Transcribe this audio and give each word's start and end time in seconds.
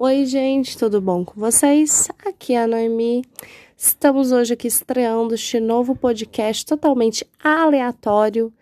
Oi, 0.00 0.26
gente, 0.26 0.78
tudo 0.78 1.00
bom 1.00 1.24
com 1.24 1.40
vocês? 1.40 2.08
Aqui 2.24 2.54
é 2.54 2.62
a 2.62 2.66
Noemi. 2.68 3.24
Estamos 3.76 4.30
hoje 4.30 4.52
aqui 4.52 4.68
estreando 4.68 5.34
este 5.34 5.58
novo 5.58 5.96
podcast 5.96 6.64
totalmente 6.64 7.26
aleatório, 7.42 8.52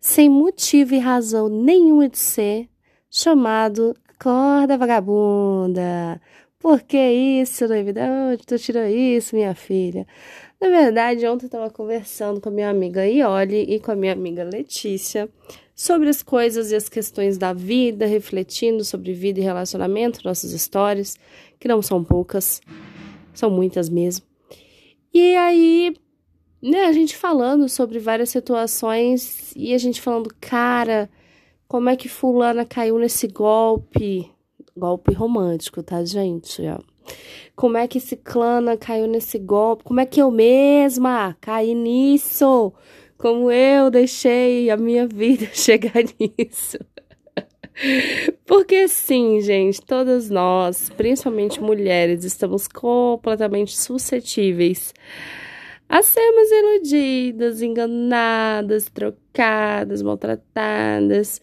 sem 0.00 0.30
motivo 0.30 0.94
e 0.94 0.98
razão 0.98 1.46
nenhuma 1.46 2.08
de 2.08 2.16
ser, 2.16 2.70
chamado 3.10 3.94
Acorda 4.08 4.78
Vagabunda. 4.78 6.18
Por 6.58 6.80
que 6.80 6.96
isso, 6.96 7.68
Noemi? 7.68 7.92
De 7.92 8.00
onde 8.00 8.46
tu 8.46 8.58
tirou 8.58 8.86
isso, 8.86 9.36
minha 9.36 9.54
filha? 9.54 10.06
Na 10.58 10.70
verdade, 10.70 11.26
ontem 11.26 11.44
eu 11.44 11.48
estava 11.48 11.68
conversando 11.68 12.40
com 12.40 12.48
a 12.48 12.52
minha 12.52 12.70
amiga 12.70 13.06
Ioli 13.06 13.74
e 13.74 13.78
com 13.78 13.92
a 13.92 13.94
minha 13.94 14.14
amiga 14.14 14.42
Letícia 14.42 15.28
sobre 15.78 16.08
as 16.08 16.24
coisas 16.24 16.72
e 16.72 16.74
as 16.74 16.88
questões 16.88 17.38
da 17.38 17.52
vida, 17.52 18.04
refletindo 18.04 18.82
sobre 18.82 19.12
vida 19.12 19.38
e 19.38 19.44
relacionamento, 19.44 20.24
nossas 20.24 20.50
histórias, 20.50 21.16
que 21.56 21.68
não 21.68 21.80
são 21.80 22.02
poucas, 22.02 22.60
são 23.32 23.48
muitas 23.48 23.88
mesmo. 23.88 24.26
E 25.14 25.36
aí, 25.36 25.94
né, 26.60 26.86
a 26.86 26.92
gente 26.92 27.16
falando 27.16 27.68
sobre 27.68 28.00
várias 28.00 28.30
situações 28.30 29.52
e 29.54 29.72
a 29.72 29.78
gente 29.78 30.00
falando, 30.00 30.34
cara, 30.40 31.08
como 31.68 31.88
é 31.88 31.94
que 31.94 32.08
fulana 32.08 32.64
caiu 32.64 32.98
nesse 32.98 33.28
golpe? 33.28 34.28
Golpe 34.76 35.14
romântico, 35.14 35.80
tá, 35.80 36.04
gente? 36.04 36.60
Como 37.54 37.76
é 37.76 37.86
que 37.86 38.00
ciclana 38.00 38.76
caiu 38.76 39.06
nesse 39.06 39.38
golpe? 39.38 39.84
Como 39.84 40.00
é 40.00 40.06
que 40.06 40.20
eu 40.20 40.32
mesma 40.32 41.36
caí 41.40 41.72
nisso? 41.72 42.72
Como 43.18 43.50
eu 43.50 43.90
deixei 43.90 44.70
a 44.70 44.76
minha 44.76 45.06
vida 45.06 45.46
chegar 45.52 46.04
nisso. 46.18 46.78
Porque 48.46 48.88
sim, 48.88 49.40
gente, 49.40 49.80
todas 49.80 50.30
nós, 50.30 50.90
principalmente 50.96 51.60
mulheres, 51.60 52.24
estamos 52.24 52.66
completamente 52.66 53.76
suscetíveis 53.76 54.92
a 55.88 56.02
sermos 56.02 56.50
iludidas, 56.50 57.62
enganadas, 57.62 58.90
trocadas, 58.92 60.02
maltratadas, 60.02 61.40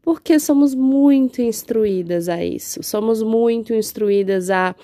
porque 0.00 0.38
somos 0.38 0.74
muito 0.74 1.42
instruídas 1.42 2.28
a 2.28 2.44
isso. 2.44 2.82
Somos 2.82 3.22
muito 3.22 3.74
instruídas 3.74 4.50
a 4.50 4.76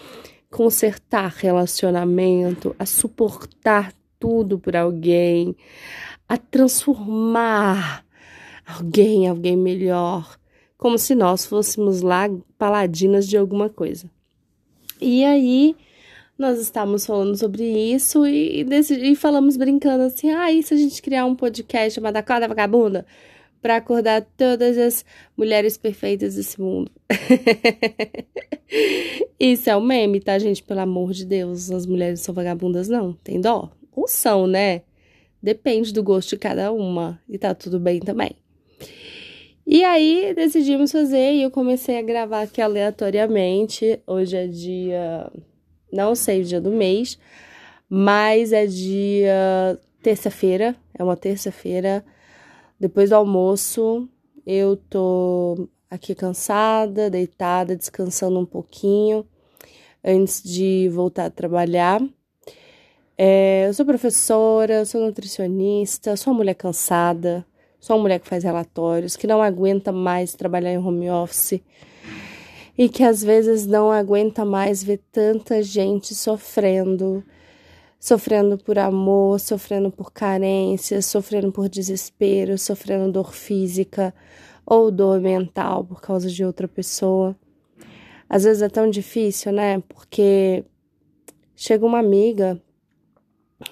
consertar 0.51 1.33
relacionamento, 1.37 2.75
a 2.79 2.87
suportar 2.87 3.93
tudo 4.19 4.59
por 4.59 4.75
alguém, 4.75 5.55
a 6.29 6.37
transformar 6.37 8.05
alguém, 8.67 9.29
alguém 9.29 9.57
melhor, 9.57 10.39
como 10.77 10.99
se 10.99 11.15
nós 11.15 11.45
fôssemos 11.45 12.01
lá 12.01 12.29
paladinas 12.59 13.29
de 13.29 13.37
alguma 13.37 13.69
coisa. 13.69 14.11
E 15.01 15.25
aí 15.25 15.77
nós 16.39 16.59
estávamos 16.59 17.07
falando 17.07 17.37
sobre 17.37 17.63
isso 17.63 18.27
e, 18.27 18.63
e, 18.63 19.13
e 19.13 19.17
falamos 19.17 19.57
brincando 19.57 20.05
assim: 20.05 20.31
ah, 20.31 20.51
e 20.51 20.63
se 20.63 20.75
a 20.75 20.77
gente 20.77 21.01
criar 21.01 21.27
um 21.27 21.35
podcast 21.35 21.95
chamado 21.95 22.17
Acorda 22.17 22.49
Vagabunda? 22.49 23.07
Para 23.63 23.77
acordar 23.77 24.21
todas 24.37 24.77
as 24.77 25.07
mulheres 25.35 25.79
perfeitas 25.79 26.35
desse 26.35 26.61
mundo. 26.61 26.91
isso 29.41 29.71
é 29.71 29.77
um 29.77 29.81
meme, 29.81 30.21
tá, 30.21 30.39
gente? 30.39 30.63
Pelo 30.63 30.81
amor 30.81 31.15
de 31.15 31.25
Deus, 31.25 31.71
as 31.71 31.87
mulheres 31.87 32.21
são 32.21 32.35
vagabundas, 32.35 32.91
não. 32.91 33.15
Tem 33.15 33.41
dó? 33.41 33.71
Ou 33.97 34.07
são, 34.07 34.47
né? 34.47 34.83
Depende 35.45 35.93
do 35.93 36.03
gosto 36.03 36.31
de 36.31 36.39
cada 36.39 36.73
uma 36.73 37.21
e 37.29 37.37
tá 37.37 37.55
tudo 37.55 37.79
bem 37.79 38.01
também. 38.01 38.35
E 39.67 39.85
aí 39.85 40.33
decidimos 40.35 40.91
fazer 40.91 41.35
e 41.35 41.43
eu 41.43 41.51
comecei 41.51 41.99
a 41.99 42.03
gravar 42.03 42.41
aqui 42.41 42.63
aleatoriamente. 42.63 44.01
Hoje 44.07 44.39
é 44.39 44.47
dia. 44.47 45.31
Não 45.93 46.15
sei 46.15 46.41
o 46.41 46.45
dia 46.47 46.63
do 46.63 46.71
mês, 46.71 47.19
mas 47.91 48.55
é 48.55 48.65
dia 48.65 49.79
terça-feira. 50.03 50.75
É 50.99 51.05
uma 51.05 51.15
terça-feira. 51.15 52.03
Depois 52.81 53.11
do 53.11 53.17
almoço, 53.17 54.09
eu 54.47 54.79
tô 54.79 55.69
aqui 55.91 56.15
cansada, 56.15 57.11
deitada, 57.11 57.77
descansando 57.77 58.41
um 58.41 58.47
pouquinho 58.47 59.27
antes 60.03 60.43
de 60.43 60.89
voltar 60.89 61.27
a 61.27 61.31
trabalhar. 61.31 62.01
É, 63.17 63.69
eu 63.69 63.75
sou 63.75 63.87
professora, 63.87 64.85
sou 64.85 65.01
nutricionista, 65.01 66.17
sou 66.17 66.33
uma 66.33 66.39
mulher 66.39 66.55
cansada, 66.55 67.47
sou 67.79 67.95
uma 67.95 68.03
mulher 68.03 68.19
que 68.19 68.27
faz 68.27 68.43
relatórios, 68.43 69.17
que 69.17 69.27
não 69.27 69.41
aguenta 69.41 69.93
mais 69.93 70.35
trabalhar 70.35 70.73
em 70.73 70.79
home 70.79 71.09
office 71.09 71.61
e 72.77 72.89
que 72.89 73.05
às 73.05 73.23
vezes 73.23 73.67
não 73.67 73.93
aguenta 73.93 74.45
mais 74.45 74.83
ver 74.83 75.01
tanta 75.13 75.63
gente 75.63 76.13
sofrendo, 76.13 77.23
sofrendo 78.01 78.59
por 78.59 78.81
amor, 78.81 79.39
sofrendo 79.39 79.93
por 79.93 80.13
carência, 80.13 81.01
sofrendo 81.01 81.53
por 81.53 81.69
desespero, 81.69 82.59
sofrendo 82.59 83.13
dor 83.13 83.33
física 83.33 84.13
ou 84.67 84.91
dor 84.91 85.21
mental 85.21 85.85
por 85.85 86.01
causa 86.01 86.29
de 86.29 86.45
outra 86.45 86.67
pessoa. 86.67 87.37
Às 88.29 88.43
vezes 88.43 88.63
é 88.63 88.69
tão 88.69 88.91
difícil, 88.91 89.53
né? 89.53 89.81
Porque 89.89 90.65
chega 91.55 91.87
uma 91.87 92.01
amiga 92.01 92.61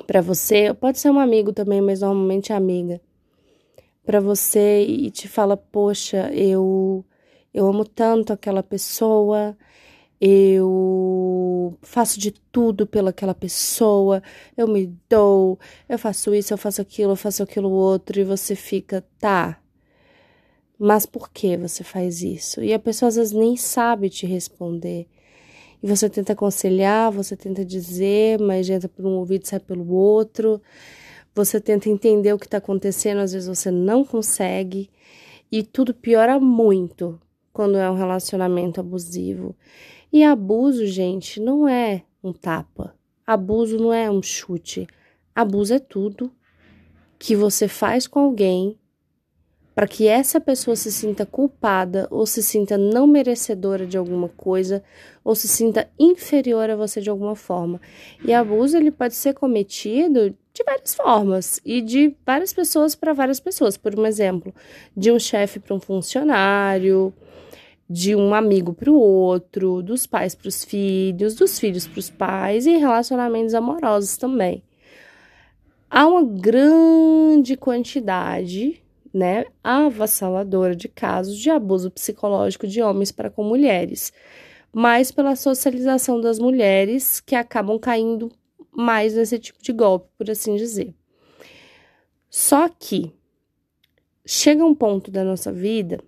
para 0.06 0.20
você, 0.20 0.72
pode 0.74 0.98
ser 0.98 1.10
um 1.10 1.18
amigo 1.18 1.52
também, 1.52 1.80
mas 1.80 2.00
normalmente 2.00 2.52
é 2.52 2.56
amiga, 2.56 3.00
para 4.04 4.20
você 4.20 4.82
e 4.84 5.10
te 5.10 5.28
fala: 5.28 5.56
"Poxa, 5.56 6.30
eu 6.34 7.04
eu 7.54 7.66
amo 7.68 7.84
tanto 7.84 8.32
aquela 8.32 8.62
pessoa, 8.62 9.56
eu 10.20 11.76
faço 11.82 12.18
de 12.20 12.32
tudo 12.32 12.86
pelaquela 12.86 13.34
pessoa, 13.34 14.22
eu 14.56 14.68
me 14.68 14.86
dou, 15.08 15.58
eu 15.88 15.98
faço 15.98 16.34
isso, 16.34 16.52
eu 16.54 16.58
faço 16.58 16.80
aquilo, 16.82 17.12
eu 17.12 17.16
faço 17.16 17.42
aquilo 17.42 17.70
outro", 17.70 18.20
e 18.20 18.24
você 18.24 18.54
fica: 18.56 19.04
"Tá, 19.20 19.60
mas 20.78 21.06
por 21.06 21.30
que 21.30 21.56
você 21.56 21.84
faz 21.84 22.22
isso?" 22.22 22.62
E 22.62 22.72
a 22.72 22.78
pessoa 22.78 23.08
às 23.08 23.16
vezes 23.16 23.32
nem 23.32 23.56
sabe 23.56 24.08
te 24.10 24.26
responder. 24.26 25.06
E 25.82 25.86
você 25.86 26.08
tenta 26.08 26.32
aconselhar, 26.32 27.10
você 27.10 27.36
tenta 27.36 27.64
dizer, 27.64 28.38
mas 28.38 28.70
entra 28.70 28.88
por 28.88 29.04
um 29.04 29.16
ouvido 29.16 29.44
e 29.44 29.48
sai 29.48 29.58
pelo 29.58 29.92
outro. 29.92 30.62
Você 31.34 31.60
tenta 31.60 31.88
entender 31.88 32.32
o 32.32 32.38
que 32.38 32.46
está 32.46 32.58
acontecendo, 32.58 33.18
às 33.18 33.32
vezes 33.32 33.48
você 33.48 33.70
não 33.70 34.04
consegue. 34.04 34.88
E 35.50 35.62
tudo 35.62 35.92
piora 35.92 36.38
muito 36.38 37.20
quando 37.52 37.76
é 37.76 37.90
um 37.90 37.94
relacionamento 37.94 38.80
abusivo. 38.80 39.56
E 40.12 40.22
abuso, 40.22 40.86
gente, 40.86 41.40
não 41.40 41.68
é 41.68 42.02
um 42.22 42.32
tapa. 42.32 42.94
Abuso 43.26 43.78
não 43.78 43.92
é 43.92 44.10
um 44.10 44.22
chute. 44.22 44.86
Abuso 45.34 45.74
é 45.74 45.78
tudo 45.78 46.30
que 47.18 47.34
você 47.34 47.66
faz 47.66 48.06
com 48.06 48.20
alguém 48.20 48.78
para 49.74 49.86
que 49.86 50.06
essa 50.06 50.40
pessoa 50.40 50.76
se 50.76 50.92
sinta 50.92 51.24
culpada 51.24 52.06
ou 52.10 52.26
se 52.26 52.42
sinta 52.42 52.76
não 52.76 53.06
merecedora 53.06 53.86
de 53.86 53.96
alguma 53.96 54.28
coisa 54.28 54.82
ou 55.24 55.34
se 55.34 55.48
sinta 55.48 55.88
inferior 55.98 56.68
a 56.68 56.76
você 56.76 57.00
de 57.00 57.08
alguma 57.08 57.34
forma. 57.34 57.80
E 58.24 58.32
abuso 58.34 58.76
ele 58.76 58.90
pode 58.90 59.14
ser 59.14 59.32
cometido 59.34 60.34
de 60.52 60.64
várias 60.64 60.94
formas 60.94 61.60
e 61.64 61.80
de 61.80 62.14
várias 62.26 62.52
pessoas 62.52 62.94
para 62.94 63.14
várias 63.14 63.40
pessoas. 63.40 63.76
Por 63.76 63.98
um 63.98 64.04
exemplo, 64.04 64.54
de 64.94 65.10
um 65.10 65.18
chefe 65.18 65.58
para 65.58 65.74
um 65.74 65.80
funcionário, 65.80 67.12
de 67.88 68.14
um 68.14 68.34
amigo 68.34 68.74
para 68.74 68.90
o 68.90 68.98
outro, 68.98 69.82
dos 69.82 70.06
pais 70.06 70.34
para 70.34 70.48
os 70.48 70.64
filhos, 70.64 71.34
dos 71.34 71.58
filhos 71.58 71.86
para 71.86 71.98
os 71.98 72.10
pais 72.10 72.66
e 72.66 72.76
relacionamentos 72.76 73.54
amorosos 73.54 74.18
também. 74.18 74.62
Há 75.90 76.06
uma 76.06 76.24
grande 76.24 77.56
quantidade 77.56 78.81
né, 79.12 79.44
avassaladora 79.62 80.74
de 80.74 80.88
casos 80.88 81.36
de 81.36 81.50
abuso 81.50 81.90
psicológico 81.90 82.66
de 82.66 82.80
homens 82.82 83.12
para 83.12 83.30
com 83.30 83.44
mulheres, 83.44 84.12
mas 84.72 85.12
pela 85.12 85.36
socialização 85.36 86.20
das 86.20 86.38
mulheres 86.38 87.20
que 87.20 87.34
acabam 87.34 87.78
caindo 87.78 88.30
mais 88.70 89.14
nesse 89.14 89.38
tipo 89.38 89.62
de 89.62 89.72
golpe, 89.72 90.08
por 90.16 90.30
assim 90.30 90.56
dizer. 90.56 90.94
Só 92.30 92.68
que 92.68 93.12
chega 94.24 94.64
um 94.64 94.74
ponto 94.74 95.10
da 95.10 95.22
nossa 95.22 95.52
vida 95.52 96.02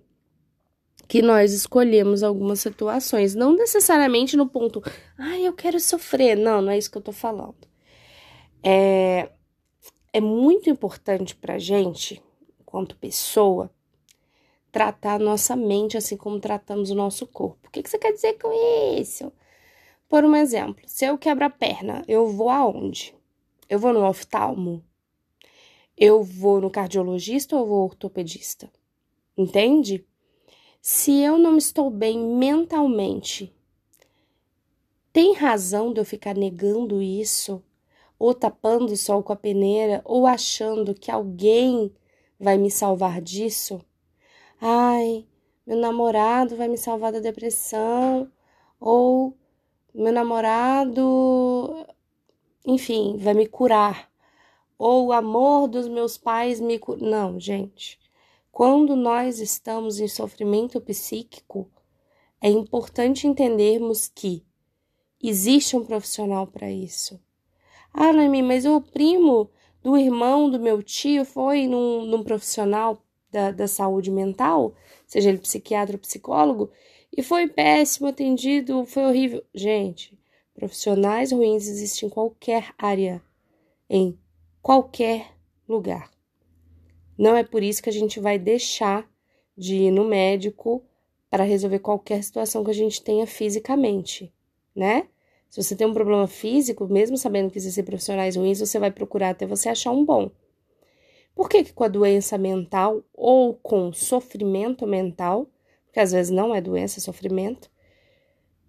que 1.07 1.21
nós 1.21 1.53
escolhemos 1.53 2.23
algumas 2.23 2.59
situações, 2.59 3.35
não 3.35 3.55
necessariamente 3.55 4.35
no 4.35 4.47
ponto, 4.47 4.81
ah, 5.17 5.37
eu 5.39 5.53
quero 5.53 5.79
sofrer. 5.79 6.35
Não, 6.35 6.63
não 6.63 6.71
é 6.71 6.77
isso 6.79 6.89
que 6.89 6.97
eu 6.97 7.01
tô 7.01 7.11
falando. 7.11 7.67
É, 8.63 9.29
é 10.11 10.19
muito 10.19 10.67
importante 10.67 11.35
pra 11.35 11.59
gente 11.59 12.23
enquanto 12.75 12.97
pessoa, 12.97 13.71
tratar 14.69 15.15
a 15.15 15.19
nossa 15.19 15.55
mente 15.55 15.95
assim 15.95 16.17
como 16.17 16.41
tratamos 16.41 16.91
o 16.91 16.95
nosso 16.95 17.25
corpo. 17.25 17.69
O 17.69 17.71
que, 17.71 17.81
que 17.81 17.89
você 17.89 17.97
quer 17.97 18.11
dizer 18.11 18.33
com 18.33 18.51
isso? 18.99 19.31
Por 20.09 20.25
um 20.25 20.35
exemplo, 20.35 20.83
se 20.85 21.05
eu 21.05 21.17
quebro 21.17 21.45
a 21.45 21.49
perna, 21.49 22.03
eu 22.05 22.27
vou 22.27 22.49
aonde? 22.49 23.15
Eu 23.69 23.79
vou 23.79 23.93
no 23.93 24.05
oftalmo? 24.05 24.83
Eu 25.97 26.21
vou 26.21 26.59
no 26.59 26.69
cardiologista 26.69 27.55
ou 27.55 27.65
vou 27.65 27.83
ortopedista? 27.85 28.69
Entende? 29.37 30.05
Se 30.81 31.13
eu 31.21 31.37
não 31.37 31.57
estou 31.57 31.89
bem 31.89 32.19
mentalmente, 32.19 33.53
Tem 35.13 35.33
razão 35.33 35.93
de 35.93 36.01
eu 36.01 36.05
ficar 36.05 36.35
negando 36.35 37.01
isso, 37.01 37.63
ou 38.19 38.33
tapando 38.33 38.91
o 38.91 38.97
sol 38.97 39.23
com 39.23 39.31
a 39.31 39.35
peneira, 39.37 40.01
ou 40.03 40.27
achando 40.27 40.93
que 40.93 41.09
alguém 41.09 41.89
vai 42.39 42.57
me 42.57 42.69
salvar 42.69 43.21
disso? 43.21 43.81
Ai, 44.59 45.25
meu 45.65 45.77
namorado 45.77 46.55
vai 46.55 46.67
me 46.67 46.77
salvar 46.77 47.11
da 47.11 47.19
depressão, 47.19 48.31
ou 48.79 49.37
meu 49.93 50.13
namorado, 50.13 51.85
enfim, 52.65 53.17
vai 53.17 53.33
me 53.33 53.47
curar, 53.47 54.11
ou 54.77 55.07
o 55.07 55.13
amor 55.13 55.67
dos 55.67 55.87
meus 55.87 56.17
pais 56.17 56.59
me. 56.59 56.79
Não, 56.99 57.39
gente. 57.39 57.99
Quando 58.51 58.95
nós 58.95 59.39
estamos 59.39 59.99
em 59.99 60.07
sofrimento 60.07 60.79
psíquico, 60.79 61.69
é 62.41 62.49
importante 62.49 63.27
entendermos 63.27 64.07
que 64.07 64.45
existe 65.21 65.75
um 65.75 65.83
profissional 65.83 66.47
para 66.47 66.71
isso. 66.71 67.19
Ah, 67.93 68.13
Noemi, 68.13 68.41
mas 68.43 68.65
o 68.65 68.81
primo 68.81 69.49
do 69.85 69.95
irmão 69.95 70.49
do 70.49 70.59
meu 70.59 70.81
tio 70.81 71.23
foi 71.23 71.67
num, 71.67 72.07
num 72.07 72.23
profissional 72.23 72.99
da, 73.31 73.51
da 73.51 73.67
saúde 73.67 74.09
mental, 74.09 74.73
seja 75.05 75.29
ele 75.29 75.37
psiquiatra 75.37 75.95
ou 75.95 75.99
psicólogo, 75.99 76.71
e 77.15 77.21
foi 77.21 77.47
péssimo 77.47 78.07
atendido, 78.07 78.83
foi 78.87 79.05
horrível. 79.05 79.43
Gente, 79.53 80.17
profissionais 80.55 81.31
ruins 81.31 81.67
existem 81.67 82.07
em 82.07 82.11
qualquer 82.11 82.73
área, 82.79 83.21
em 83.87 84.17
qualquer 84.59 85.27
lugar. 85.69 86.09
Não 87.15 87.35
é 87.35 87.43
por 87.43 87.61
isso 87.61 87.83
que 87.83 87.89
a 87.89 87.93
gente 87.93 88.19
vai 88.19 88.39
deixar 88.39 89.07
de 89.55 89.75
ir 89.75 89.91
no 89.91 90.03
médico 90.03 90.83
para 91.29 91.43
resolver 91.43 91.77
qualquer 91.77 92.23
situação 92.23 92.63
que 92.63 92.71
a 92.71 92.73
gente 92.73 93.03
tenha 93.03 93.27
fisicamente, 93.27 94.33
né? 94.75 95.07
Se 95.49 95.61
você 95.63 95.75
tem 95.75 95.87
um 95.87 95.93
problema 95.93 96.27
físico, 96.27 96.87
mesmo 96.87 97.17
sabendo 97.17 97.49
que 97.49 97.57
existem 97.57 97.83
profissionais 97.83 98.35
ruins, 98.35 98.59
você 98.59 98.77
vai 98.77 98.91
procurar 98.91 99.29
até 99.29 99.45
você 99.45 99.69
achar 99.69 99.91
um 99.91 100.03
bom. 100.03 100.31
Por 101.33 101.49
que, 101.49 101.63
que 101.63 101.73
com 101.73 101.83
a 101.83 101.89
doença 101.89 102.37
mental 102.37 103.03
ou 103.13 103.53
com 103.55 103.91
sofrimento 103.91 104.87
mental, 104.87 105.49
porque 105.85 105.99
às 105.99 106.11
vezes 106.11 106.31
não 106.31 106.55
é 106.55 106.61
doença, 106.61 106.99
é 106.99 107.01
sofrimento, 107.01 107.69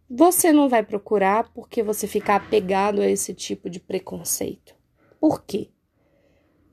você 0.09 0.53
não 0.53 0.69
vai 0.69 0.85
procurar 0.85 1.53
porque 1.53 1.83
você 1.83 2.07
fica 2.07 2.37
apegado 2.37 3.01
a 3.01 3.09
esse 3.09 3.35
tipo 3.35 3.69
de 3.69 3.81
preconceito? 3.81 4.75
Por 5.19 5.45
quê? 5.45 5.71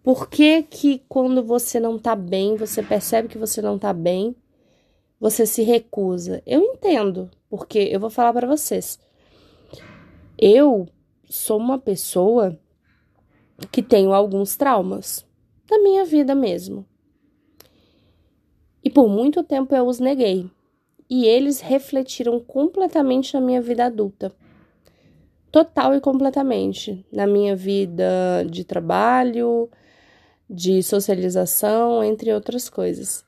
Por 0.03 0.29
que, 0.29 0.63
que 0.63 1.03
quando 1.07 1.44
você 1.44 1.79
não 1.79 1.97
tá 1.97 2.15
bem, 2.15 2.57
você 2.57 2.83
percebe 2.83 3.29
que 3.29 3.38
você 3.38 3.61
não 3.61 3.79
tá 3.79 3.94
bem, 3.94 4.35
você 5.19 5.45
se 5.45 5.63
recusa? 5.63 6.44
Eu 6.45 6.61
entendo, 6.61 7.31
porque 7.49 7.79
eu 7.79 7.99
vou 7.99 8.09
falar 8.09 8.33
para 8.33 8.45
vocês. 8.45 8.99
Eu 10.38 10.88
sou 11.30 11.57
uma 11.57 11.77
pessoa 11.77 12.59
que 13.71 13.83
tenho 13.83 14.13
alguns 14.13 14.56
traumas 14.56 15.25
da 15.69 15.77
minha 15.80 16.03
vida 16.06 16.33
mesmo. 16.33 16.85
E 18.83 18.89
por 18.89 19.07
muito 19.07 19.44
tempo 19.44 19.75
eu 19.75 19.85
os 19.85 20.00
neguei. 20.00 20.50
E 21.09 21.25
eles 21.25 21.62
refletiram 21.62 22.39
completamente 22.39 23.33
na 23.33 23.41
minha 23.41 23.62
vida 23.62 23.85
adulta. 23.85 24.33
Total 25.51 25.94
e 25.94 26.01
completamente. 26.01 27.06
Na 27.12 27.27
minha 27.27 27.56
vida 27.56 28.44
de 28.50 28.63
trabalho, 28.63 29.69
de 30.50 30.81
socialização, 30.81 32.03
entre 32.03 32.33
outras 32.33 32.69
coisas. 32.69 33.24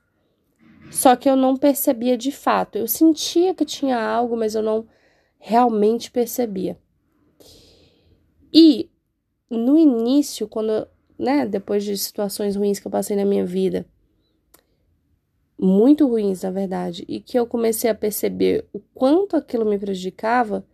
Só 0.92 1.16
que 1.16 1.30
eu 1.30 1.36
não 1.36 1.56
percebia 1.56 2.18
de 2.18 2.32
fato. 2.32 2.78
Eu 2.78 2.88
sentia 2.88 3.54
que 3.54 3.64
tinha 3.64 4.00
algo, 4.00 4.36
mas 4.36 4.56
eu 4.56 4.64
não 4.64 4.88
realmente 5.38 6.10
percebia. 6.10 6.78
E 8.56 8.90
no 9.50 9.78
início, 9.78 10.48
quando, 10.48 10.88
né, 11.20 11.46
depois 11.46 11.84
de 11.84 11.98
situações 11.98 12.56
ruins 12.56 12.80
que 12.80 12.88
eu 12.88 12.92
passei 12.92 13.18
na 13.18 13.26
minha 13.26 13.46
vida, 13.46 13.86
muito 15.60 16.08
ruins, 16.08 16.44
na 16.44 16.52
verdade, 16.52 17.04
e 17.08 17.20
que 17.20 17.38
eu 17.38 17.46
comecei 17.46 17.90
a 17.90 17.96
perceber 17.96 18.66
o 18.72 18.80
quanto 18.94 19.36
aquilo 19.36 19.66
me 19.66 19.78
prejudicava, 19.78 20.66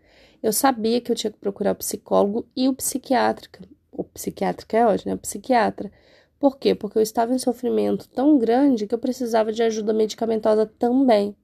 eu 0.44 0.54
sabia 0.54 1.02
que 1.02 1.12
eu 1.12 1.16
tinha 1.16 1.32
que 1.32 1.40
procurar 1.40 1.72
o 1.72 1.76
psicólogo 1.76 2.48
e 2.56 2.70
o 2.70 2.74
psiquiátrica. 2.74 3.68
O 3.92 4.04
psiquiátrica 4.04 4.78
é 4.78 4.86
ótimo, 4.86 5.10
né? 5.10 5.16
O 5.16 5.20
psiquiatra 5.20 5.92
por 6.42 6.58
quê? 6.58 6.74
Porque 6.74 6.98
eu 6.98 7.04
estava 7.04 7.36
em 7.36 7.38
sofrimento 7.38 8.10
tão 8.10 8.40
grande 8.40 8.88
que 8.88 8.96
eu 8.96 8.98
precisava 8.98 9.54
de 9.54 9.62
ajuda 9.62 9.94
medicamentosa 9.94 10.66
também. 10.66 11.36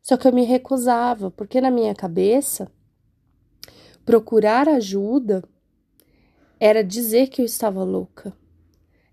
Só 0.00 0.16
que 0.16 0.26
eu 0.26 0.32
me 0.32 0.42
recusava, 0.42 1.30
porque 1.30 1.60
na 1.60 1.70
minha 1.70 1.94
cabeça, 1.94 2.72
procurar 4.06 4.68
ajuda 4.68 5.42
era 6.60 6.84
dizer 6.84 7.26
que 7.26 7.42
eu 7.42 7.44
estava 7.44 7.82
louca. 7.82 8.32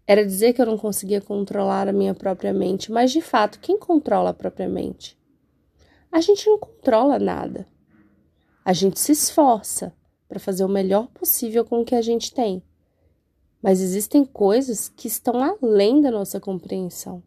Era 0.05 0.23
dizer 0.23 0.53
que 0.53 0.61
eu 0.61 0.67
não 0.67 0.77
conseguia 0.77 1.19
controlar 1.19 1.87
a 1.89 1.91
minha 1.91 2.13
própria 2.13 2.53
mente. 2.53 2.91
Mas 2.91 3.11
de 3.11 3.19
fato, 3.19 3.59
quem 3.59 3.77
controla 3.77 4.29
a 4.29 4.33
própria 4.33 4.69
mente? 4.69 5.17
A 6.11 6.21
gente 6.21 6.47
não 6.47 6.59
controla 6.59 7.17
nada. 7.17 7.67
A 8.63 8.71
gente 8.71 8.99
se 8.99 9.13
esforça 9.13 9.91
para 10.29 10.39
fazer 10.39 10.63
o 10.63 10.69
melhor 10.69 11.07
possível 11.07 11.65
com 11.65 11.81
o 11.81 11.85
que 11.85 11.95
a 11.95 12.01
gente 12.01 12.31
tem. 12.31 12.61
Mas 13.63 13.81
existem 13.81 14.23
coisas 14.23 14.89
que 14.89 15.07
estão 15.07 15.41
além 15.41 16.01
da 16.01 16.11
nossa 16.11 16.39
compreensão. 16.39 17.23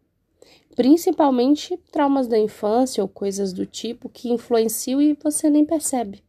Principalmente 0.77 1.77
traumas 1.91 2.29
da 2.29 2.39
infância 2.39 3.03
ou 3.03 3.09
coisas 3.09 3.53
do 3.53 3.67
tipo 3.67 4.09
que 4.09 4.31
influenciam 4.31 5.03
e 5.03 5.15
você 5.15 5.51
nem 5.51 5.65
percebe. 5.65 6.26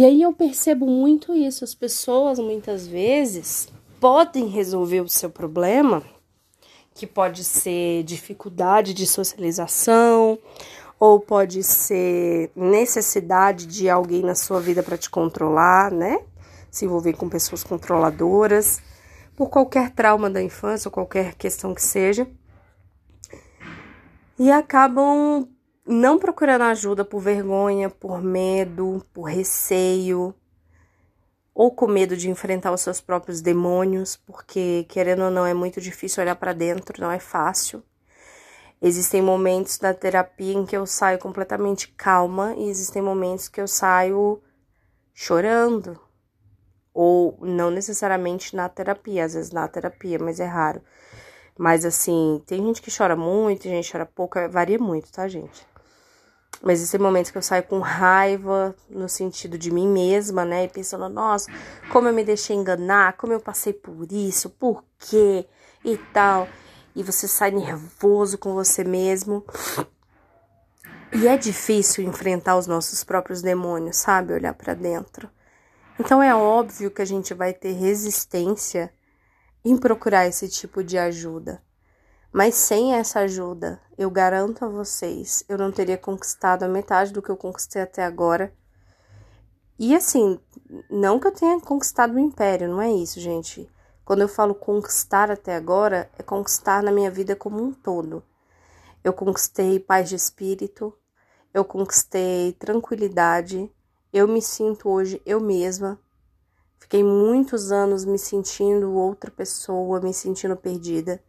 E 0.00 0.04
aí 0.06 0.22
eu 0.22 0.32
percebo 0.32 0.86
muito 0.86 1.34
isso. 1.34 1.62
As 1.62 1.74
pessoas 1.74 2.38
muitas 2.38 2.86
vezes 2.86 3.68
podem 4.00 4.46
resolver 4.46 5.02
o 5.02 5.08
seu 5.10 5.28
problema, 5.28 6.02
que 6.94 7.06
pode 7.06 7.44
ser 7.44 8.02
dificuldade 8.04 8.94
de 8.94 9.06
socialização, 9.06 10.38
ou 10.98 11.20
pode 11.20 11.62
ser 11.62 12.50
necessidade 12.56 13.66
de 13.66 13.90
alguém 13.90 14.22
na 14.22 14.34
sua 14.34 14.58
vida 14.58 14.82
para 14.82 14.96
te 14.96 15.10
controlar, 15.10 15.92
né? 15.92 16.22
se 16.70 16.86
envolver 16.86 17.12
com 17.12 17.28
pessoas 17.28 17.62
controladoras, 17.62 18.80
por 19.36 19.50
qualquer 19.50 19.90
trauma 19.90 20.30
da 20.30 20.42
infância 20.42 20.88
ou 20.88 20.92
qualquer 20.92 21.34
questão 21.34 21.74
que 21.74 21.82
seja. 21.82 22.26
E 24.38 24.50
acabam 24.50 25.46
não 25.90 26.18
procurando 26.18 26.62
ajuda 26.62 27.04
por 27.04 27.20
vergonha, 27.20 27.90
por 27.90 28.22
medo, 28.22 29.04
por 29.12 29.24
receio, 29.24 30.32
ou 31.52 31.72
com 31.74 31.88
medo 31.88 32.16
de 32.16 32.30
enfrentar 32.30 32.72
os 32.72 32.80
seus 32.80 33.00
próprios 33.00 33.40
demônios, 33.40 34.16
porque 34.16 34.86
querendo 34.88 35.24
ou 35.24 35.30
não 35.30 35.44
é 35.44 35.52
muito 35.52 35.80
difícil 35.80 36.22
olhar 36.22 36.36
para 36.36 36.52
dentro, 36.52 37.00
não 37.00 37.10
é 37.10 37.18
fácil. 37.18 37.82
Existem 38.80 39.20
momentos 39.20 39.78
da 39.78 39.92
terapia 39.92 40.54
em 40.54 40.64
que 40.64 40.76
eu 40.76 40.86
saio 40.86 41.18
completamente 41.18 41.88
calma 41.88 42.54
e 42.56 42.68
existem 42.70 43.02
momentos 43.02 43.48
que 43.48 43.60
eu 43.60 43.68
saio 43.68 44.40
chorando, 45.12 46.00
ou 46.94 47.36
não 47.42 47.70
necessariamente 47.70 48.54
na 48.54 48.68
terapia, 48.68 49.24
às 49.24 49.34
vezes 49.34 49.50
na 49.50 49.66
terapia, 49.68 50.18
mas 50.18 50.40
é 50.40 50.46
raro. 50.46 50.80
Mas 51.58 51.84
assim, 51.84 52.42
tem 52.46 52.64
gente 52.64 52.80
que 52.80 52.96
chora 52.96 53.16
muito, 53.16 53.62
tem 53.62 53.72
gente 53.72 53.86
que 53.86 53.92
chora 53.92 54.06
pouco, 54.06 54.38
varia 54.48 54.78
muito, 54.78 55.12
tá, 55.12 55.28
gente? 55.28 55.68
Mas 56.62 56.78
existem 56.78 57.00
momentos 57.00 57.30
que 57.30 57.38
eu 57.38 57.42
saio 57.42 57.62
com 57.62 57.78
raiva 57.78 58.74
no 58.88 59.08
sentido 59.08 59.56
de 59.56 59.70
mim 59.70 59.88
mesma, 59.88 60.44
né? 60.44 60.64
E 60.64 60.68
pensando, 60.68 61.08
nossa, 61.08 61.50
como 61.90 62.08
eu 62.08 62.12
me 62.12 62.22
deixei 62.22 62.54
enganar, 62.54 63.14
como 63.14 63.32
eu 63.32 63.40
passei 63.40 63.72
por 63.72 64.12
isso, 64.12 64.50
por 64.50 64.84
quê 64.98 65.46
e 65.84 65.96
tal. 66.12 66.46
E 66.94 67.02
você 67.02 67.26
sai 67.26 67.50
nervoso 67.50 68.36
com 68.36 68.52
você 68.52 68.84
mesmo. 68.84 69.44
E 71.12 71.26
é 71.26 71.36
difícil 71.36 72.04
enfrentar 72.04 72.56
os 72.56 72.66
nossos 72.66 73.02
próprios 73.02 73.40
demônios, 73.40 73.96
sabe? 73.96 74.34
Olhar 74.34 74.54
para 74.54 74.74
dentro. 74.74 75.30
Então 75.98 76.22
é 76.22 76.34
óbvio 76.34 76.90
que 76.90 77.02
a 77.02 77.06
gente 77.06 77.34
vai 77.34 77.52
ter 77.52 77.72
resistência 77.72 78.92
em 79.64 79.76
procurar 79.76 80.26
esse 80.26 80.48
tipo 80.48 80.84
de 80.84 80.98
ajuda. 80.98 81.62
Mas 82.32 82.54
sem 82.54 82.94
essa 82.94 83.20
ajuda, 83.20 83.80
eu 83.98 84.08
garanto 84.08 84.64
a 84.64 84.68
vocês, 84.68 85.44
eu 85.48 85.58
não 85.58 85.72
teria 85.72 85.98
conquistado 85.98 86.62
a 86.62 86.68
metade 86.68 87.12
do 87.12 87.20
que 87.20 87.28
eu 87.28 87.36
conquistei 87.36 87.82
até 87.82 88.04
agora. 88.04 88.54
E 89.76 89.96
assim, 89.96 90.38
não 90.88 91.18
que 91.18 91.26
eu 91.26 91.32
tenha 91.32 91.60
conquistado 91.60 92.14
o 92.14 92.18
império, 92.18 92.68
não 92.68 92.80
é 92.80 92.90
isso, 92.92 93.18
gente. 93.18 93.68
Quando 94.04 94.22
eu 94.22 94.28
falo 94.28 94.54
conquistar 94.54 95.30
até 95.30 95.56
agora, 95.56 96.08
é 96.18 96.22
conquistar 96.22 96.82
na 96.82 96.92
minha 96.92 97.10
vida 97.10 97.34
como 97.34 97.60
um 97.60 97.72
todo. 97.72 98.22
Eu 99.02 99.12
conquistei 99.12 99.80
paz 99.80 100.08
de 100.08 100.14
espírito, 100.14 100.96
eu 101.52 101.64
conquistei 101.64 102.52
tranquilidade, 102.52 103.68
eu 104.12 104.28
me 104.28 104.40
sinto 104.40 104.88
hoje 104.88 105.20
eu 105.26 105.40
mesma. 105.40 105.98
Fiquei 106.78 107.02
muitos 107.02 107.72
anos 107.72 108.04
me 108.04 108.18
sentindo 108.18 108.92
outra 108.92 109.30
pessoa, 109.30 110.00
me 110.00 110.14
sentindo 110.14 110.56
perdida. 110.56 111.20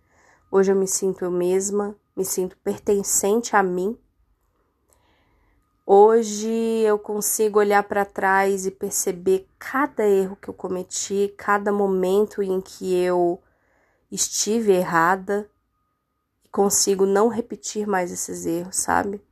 Hoje 0.54 0.70
eu 0.70 0.76
me 0.76 0.86
sinto 0.86 1.24
eu 1.24 1.32
mesma, 1.32 1.96
me 2.14 2.26
sinto 2.26 2.58
pertencente 2.58 3.56
a 3.56 3.64
mim. 3.64 3.98
Hoje 5.86 6.50
eu 6.86 7.00
consigo 7.00 7.58
olhar 7.58 7.82
para 7.84 8.04
trás 8.04 8.66
e 8.66 8.72
perceber 8.72 9.48
cada 9.58 10.06
erro 10.06 10.36
que 10.36 10.50
eu 10.50 10.54
cometi, 10.54 11.34
cada 11.38 11.72
momento 11.72 12.44
em 12.44 12.60
que 12.60 12.94
eu 12.94 13.42
estive 14.12 14.74
errada 14.74 15.50
e 16.44 16.50
consigo 16.50 17.06
não 17.06 17.30
repetir 17.30 17.88
mais 17.88 18.12
esses 18.12 18.46
erros, 18.46 18.76
sabe? 18.76 19.26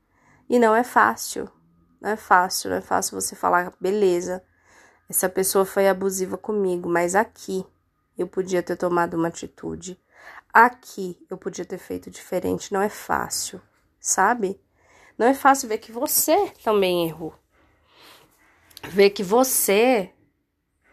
E 0.49 0.57
não 0.57 0.73
é 0.73 0.85
fácil, 0.85 1.49
não 1.99 2.11
é 2.11 2.15
fácil, 2.15 2.69
não 2.69 2.77
é 2.77 2.81
fácil 2.81 3.19
você 3.19 3.35
falar, 3.35 3.73
beleza, 3.77 4.41
essa 5.09 5.27
pessoa 5.27 5.65
foi 5.65 5.89
abusiva 5.89 6.37
comigo, 6.37 6.87
mas 6.87 7.13
aqui 7.13 7.65
eu 8.17 8.25
podia 8.25 8.63
ter 8.63 8.77
tomado 8.77 9.15
uma 9.15 9.27
atitude. 9.27 9.99
Aqui 10.53 11.17
eu 11.29 11.37
podia 11.37 11.65
ter 11.65 11.77
feito 11.77 12.09
diferente. 12.09 12.73
Não 12.73 12.81
é 12.81 12.89
fácil, 12.89 13.61
sabe? 13.99 14.59
Não 15.17 15.27
é 15.27 15.33
fácil 15.33 15.69
ver 15.69 15.77
que 15.77 15.91
você 15.91 16.51
também 16.63 17.07
errou. 17.07 17.33
Ver 18.83 19.09
que 19.11 19.23
você, 19.23 20.11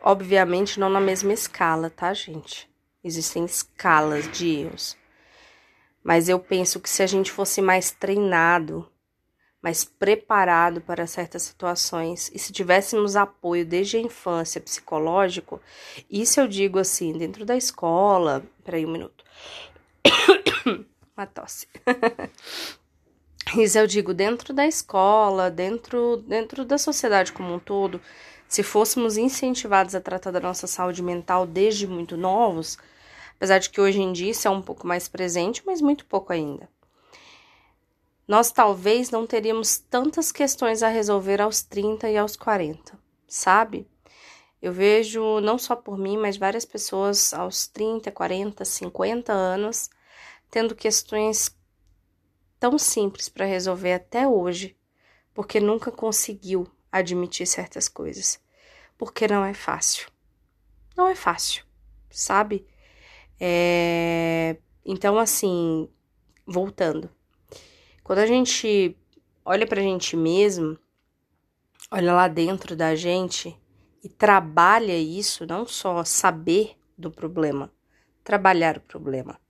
obviamente, 0.02 0.78
não 0.78 0.90
na 0.90 1.00
mesma 1.00 1.32
escala, 1.32 1.88
tá, 1.88 2.12
gente? 2.12 2.68
Existem 3.02 3.44
escalas 3.44 4.30
de 4.32 4.48
erros. 4.48 4.96
Mas 6.02 6.28
eu 6.28 6.38
penso 6.38 6.80
que 6.80 6.90
se 6.90 7.02
a 7.02 7.06
gente 7.06 7.32
fosse 7.32 7.62
mais 7.62 7.90
treinado 7.90 8.90
mais 9.66 9.84
preparado 9.84 10.80
para 10.80 11.08
certas 11.08 11.42
situações. 11.42 12.30
E 12.32 12.38
se 12.38 12.52
tivéssemos 12.52 13.16
apoio 13.16 13.66
desde 13.66 13.96
a 13.96 14.00
infância 14.00 14.60
psicológico, 14.60 15.60
isso 16.08 16.38
eu 16.38 16.46
digo 16.46 16.78
assim, 16.78 17.12
dentro 17.18 17.44
da 17.44 17.56
escola. 17.56 18.44
Peraí 18.64 18.86
um 18.86 18.92
minuto. 18.92 19.24
Uma 21.16 21.26
tosse. 21.26 21.66
isso 23.58 23.76
eu 23.76 23.88
digo 23.88 24.14
dentro 24.14 24.54
da 24.54 24.64
escola, 24.68 25.50
dentro, 25.50 26.18
dentro 26.18 26.64
da 26.64 26.78
sociedade 26.78 27.32
como 27.32 27.52
um 27.52 27.58
todo. 27.58 28.00
Se 28.46 28.62
fôssemos 28.62 29.16
incentivados 29.16 29.96
a 29.96 30.00
tratar 30.00 30.30
da 30.30 30.38
nossa 30.38 30.68
saúde 30.68 31.02
mental 31.02 31.44
desde 31.44 31.88
muito 31.88 32.16
novos, 32.16 32.78
apesar 33.34 33.58
de 33.58 33.68
que 33.68 33.80
hoje 33.80 34.00
em 34.00 34.12
dia 34.12 34.30
isso 34.30 34.46
é 34.46 34.50
um 34.50 34.62
pouco 34.62 34.86
mais 34.86 35.08
presente, 35.08 35.60
mas 35.66 35.80
muito 35.80 36.04
pouco 36.04 36.32
ainda 36.32 36.68
nós 38.26 38.50
talvez 38.50 39.10
não 39.10 39.26
teríamos 39.26 39.78
tantas 39.78 40.32
questões 40.32 40.82
a 40.82 40.88
resolver 40.88 41.40
aos 41.40 41.62
30 41.62 42.10
e 42.10 42.16
aos 42.16 42.36
40, 42.36 42.98
sabe? 43.28 43.86
Eu 44.60 44.72
vejo, 44.72 45.40
não 45.40 45.58
só 45.58 45.76
por 45.76 45.96
mim, 45.96 46.16
mas 46.16 46.36
várias 46.36 46.64
pessoas 46.64 47.32
aos 47.32 47.66
30, 47.68 48.10
40, 48.10 48.64
50 48.64 49.32
anos 49.32 49.88
tendo 50.50 50.74
questões 50.74 51.56
tão 52.58 52.78
simples 52.78 53.28
para 53.28 53.44
resolver 53.44 53.92
até 53.92 54.26
hoje, 54.26 54.76
porque 55.34 55.60
nunca 55.60 55.90
conseguiu 55.90 56.66
admitir 56.90 57.46
certas 57.46 57.88
coisas. 57.88 58.40
Porque 58.96 59.28
não 59.28 59.44
é 59.44 59.52
fácil. 59.52 60.10
Não 60.96 61.06
é 61.06 61.14
fácil, 61.14 61.64
sabe? 62.10 62.66
É... 63.38 64.56
Então, 64.84 65.18
assim, 65.18 65.88
voltando. 66.46 67.10
Quando 68.06 68.20
a 68.20 68.26
gente 68.26 68.96
olha 69.44 69.66
pra 69.66 69.82
gente 69.82 70.16
mesmo, 70.16 70.78
olha 71.90 72.12
lá 72.12 72.28
dentro 72.28 72.76
da 72.76 72.94
gente 72.94 73.60
e 74.00 74.08
trabalha 74.08 74.96
isso, 74.96 75.44
não 75.44 75.66
só 75.66 76.04
saber 76.04 76.78
do 76.96 77.10
problema, 77.10 77.68
trabalhar 78.22 78.76
o 78.76 78.80
problema. 78.80 79.40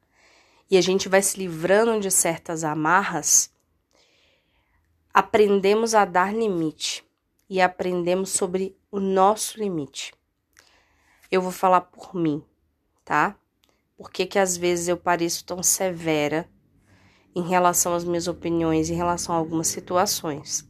E 0.70 0.78
a 0.78 0.80
gente 0.80 1.06
vai 1.06 1.20
se 1.20 1.38
livrando 1.38 2.00
de 2.00 2.10
certas 2.10 2.64
amarras, 2.64 3.52
aprendemos 5.12 5.94
a 5.94 6.06
dar 6.06 6.34
limite 6.34 7.04
e 7.50 7.60
aprendemos 7.60 8.30
sobre 8.30 8.74
o 8.90 8.98
nosso 8.98 9.58
limite. 9.58 10.14
Eu 11.30 11.42
vou 11.42 11.52
falar 11.52 11.82
por 11.82 12.14
mim, 12.14 12.42
tá? 13.04 13.36
Por 13.98 14.10
que, 14.10 14.24
que 14.24 14.38
às 14.38 14.56
vezes 14.56 14.88
eu 14.88 14.96
pareço 14.96 15.44
tão 15.44 15.62
severa 15.62 16.48
em 17.36 17.42
relação 17.42 17.92
às 17.92 18.02
minhas 18.02 18.28
opiniões, 18.28 18.88
em 18.88 18.94
relação 18.94 19.34
a 19.34 19.38
algumas 19.38 19.66
situações. 19.66 20.66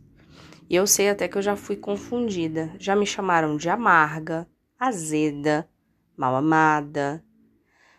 E 0.68 0.74
eu 0.74 0.84
sei 0.84 1.08
até 1.08 1.28
que 1.28 1.38
eu 1.38 1.42
já 1.42 1.54
fui 1.54 1.76
confundida. 1.76 2.74
Já 2.76 2.96
me 2.96 3.06
chamaram 3.06 3.56
de 3.56 3.68
amarga, 3.68 4.48
azeda, 4.76 5.70
mal 6.16 6.34
amada. 6.34 7.24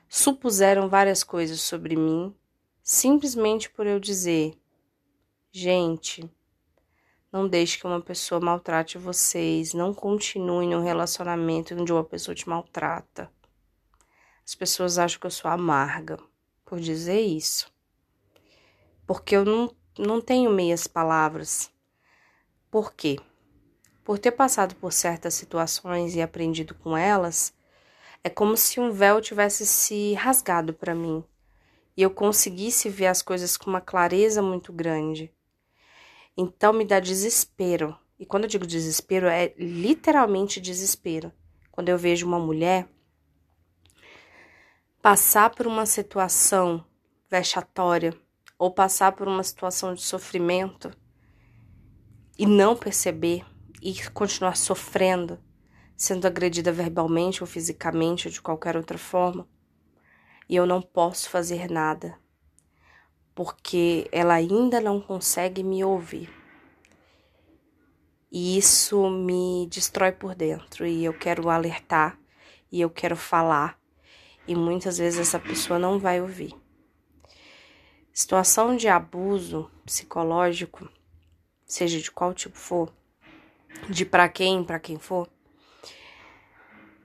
Supuseram 0.10 0.90
várias 0.90 1.24
coisas 1.24 1.62
sobre 1.62 1.96
mim, 1.96 2.36
simplesmente 2.84 3.70
por 3.70 3.88
eu 3.88 4.02
dizer: 4.02 4.60
gente, 5.50 6.30
não 7.32 7.48
deixe 7.48 7.80
que 7.80 7.88
uma 7.88 8.02
pessoa 8.02 8.42
maltrate 8.42 8.98
vocês, 8.98 9.74
não 9.74 9.94
continue 9.94 10.68
num 10.68 10.84
relacionamento 10.84 11.74
onde 11.74 11.94
uma 11.94 12.04
pessoa 12.04 12.36
te 12.36 12.50
maltrata. 12.50 13.32
As 14.46 14.56
pessoas 14.56 15.00
acham 15.00 15.22
que 15.22 15.26
eu 15.26 15.32
sou 15.32 15.50
amarga 15.50 16.18
por 16.66 16.82
dizer 16.82 17.22
isso 17.22 17.77
porque 19.08 19.36
eu 19.36 19.44
não, 19.44 19.74
não 19.98 20.22
tenho 20.22 20.52
meias 20.52 20.86
palavras. 20.86 21.72
Por 22.70 22.94
quê? 22.94 23.18
Por 24.04 24.20
ter 24.20 24.32
passado 24.32 24.76
por 24.76 24.94
certas 24.94 25.34
situações 25.34 26.16
e 26.16 26.22
aprendido 26.22 26.76
com 26.76 26.96
elas, 26.96 27.54
é 28.24 28.30
como 28.30 28.56
se 28.56 28.80
um 28.80 28.92
véu 28.92 29.22
tivesse 29.22 29.66
se 29.66 30.14
rasgado 30.14 30.74
para 30.74 30.94
mim 30.94 31.24
e 31.98 32.04
eu 32.04 32.12
conseguisse 32.12 32.90
ver 32.90 33.08
as 33.08 33.24
coisas 33.24 33.58
com 33.58 33.72
uma 33.72 33.82
clareza 33.82 34.40
muito 34.42 34.72
grande. 34.72 35.34
Então 36.38 36.72
me 36.72 36.86
dá 36.86 37.00
desespero. 37.00 37.98
E 38.20 38.26
quando 38.26 38.44
eu 38.44 38.50
digo 38.50 38.68
desespero, 38.68 39.26
é 39.26 39.54
literalmente 39.58 40.62
desespero. 40.62 41.34
Quando 41.72 41.90
eu 41.90 41.98
vejo 41.98 42.28
uma 42.28 42.38
mulher 42.38 42.88
passar 45.02 45.50
por 45.50 45.66
uma 45.66 45.86
situação 45.88 46.86
vexatória, 47.30 48.14
ou 48.58 48.72
passar 48.72 49.12
por 49.12 49.28
uma 49.28 49.44
situação 49.44 49.94
de 49.94 50.02
sofrimento 50.02 50.92
e 52.38 52.46
não 52.46 52.76
perceber 52.76 53.46
e 53.82 53.96
continuar 54.10 54.58
sofrendo, 54.58 55.40
sendo 55.96 56.26
agredida 56.26 56.72
verbalmente 56.72 57.44
ou 57.44 57.48
fisicamente 57.48 58.28
ou 58.28 58.34
de 58.34 58.42
qualquer 58.42 58.76
outra 58.76 58.98
forma, 58.98 59.48
e 60.50 60.56
eu 60.56 60.66
não 60.66 60.82
posso 60.82 61.30
fazer 61.30 61.70
nada, 61.70 62.18
porque 63.36 64.08
ela 64.12 64.34
ainda 64.34 64.80
não 64.80 65.00
consegue 65.00 65.64
me 65.64 65.84
ouvir. 65.84 66.30
E 68.32 68.58
isso 68.58 69.10
me 69.10 69.68
destrói 69.70 70.12
por 70.12 70.36
dentro 70.36 70.86
e 70.86 71.06
eu 71.06 71.14
quero 71.14 71.50
alertar 71.50 72.20
e 72.72 72.82
eu 72.82 72.90
quero 72.90 73.16
falar, 73.16 73.80
e 74.48 74.56
muitas 74.56 74.98
vezes 74.98 75.20
essa 75.20 75.40
pessoa 75.40 75.80
não 75.80 75.98
vai 76.00 76.22
ouvir. 76.22 76.54
Situação 78.20 78.76
de 78.76 78.88
abuso 78.88 79.70
psicológico, 79.86 80.90
seja 81.68 82.00
de 82.00 82.10
qual 82.10 82.34
tipo 82.34 82.58
for, 82.58 82.92
de 83.88 84.04
para 84.06 84.28
quem, 84.28 84.64
para 84.64 84.80
quem 84.80 84.98
for, 84.98 85.30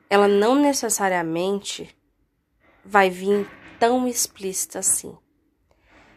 ela 0.09 0.27
não 0.27 0.55
necessariamente 0.55 1.95
vai 2.83 3.11
vir 3.11 3.47
tão 3.79 4.09
explícita 4.09 4.79
assim, 4.79 5.15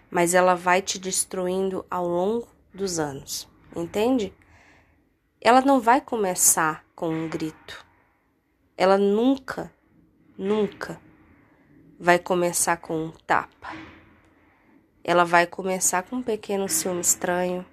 mas 0.09 0.33
ela 0.33 0.55
vai 0.55 0.81
te 0.81 0.97
destruindo 0.97 1.85
ao 1.91 2.07
longo 2.07 2.47
dos 2.73 2.97
anos, 2.97 3.49
entende? 3.75 4.33
Ela 5.41 5.59
não 5.59 5.81
vai 5.81 5.99
começar 5.99 6.85
com 6.95 7.09
um 7.09 7.27
grito. 7.27 7.85
Ela 8.77 8.97
nunca, 8.97 9.69
nunca 10.37 11.01
vai 11.99 12.17
começar 12.17 12.77
com 12.77 13.07
um 13.07 13.11
tapa 13.11 13.94
ela 15.07 15.23
vai 15.23 15.45
começar 15.45 16.01
com 16.01 16.15
um 16.15 16.23
pequeno 16.23 16.67
ciúme 16.67 16.99
estranho, 16.99 17.63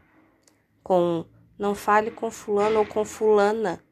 com 0.82 1.24
não 1.58 1.74
fale 1.74 2.10
com 2.10 2.30
fulano 2.30 2.80
ou 2.80 2.86
com 2.86 3.06
fulana. 3.06 3.82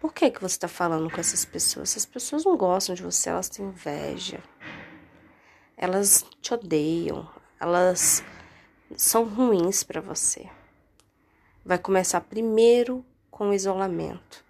Por 0.00 0.12
que 0.12 0.28
que 0.28 0.40
você 0.40 0.56
está 0.56 0.66
falando 0.66 1.08
com 1.08 1.20
essas 1.20 1.44
pessoas? 1.44 1.90
Essas 1.90 2.04
pessoas 2.04 2.44
não 2.44 2.56
gostam 2.56 2.96
de 2.96 3.02
você, 3.04 3.30
elas 3.30 3.48
têm 3.48 3.66
inveja. 3.66 4.42
Elas 5.76 6.26
te 6.42 6.52
odeiam, 6.52 7.30
elas 7.60 8.24
são 8.96 9.22
ruins 9.22 9.84
para 9.84 10.00
você. 10.00 10.50
Vai 11.64 11.78
começar 11.78 12.22
primeiro 12.22 13.06
com 13.30 13.50
o 13.50 13.54
isolamento. 13.54 14.44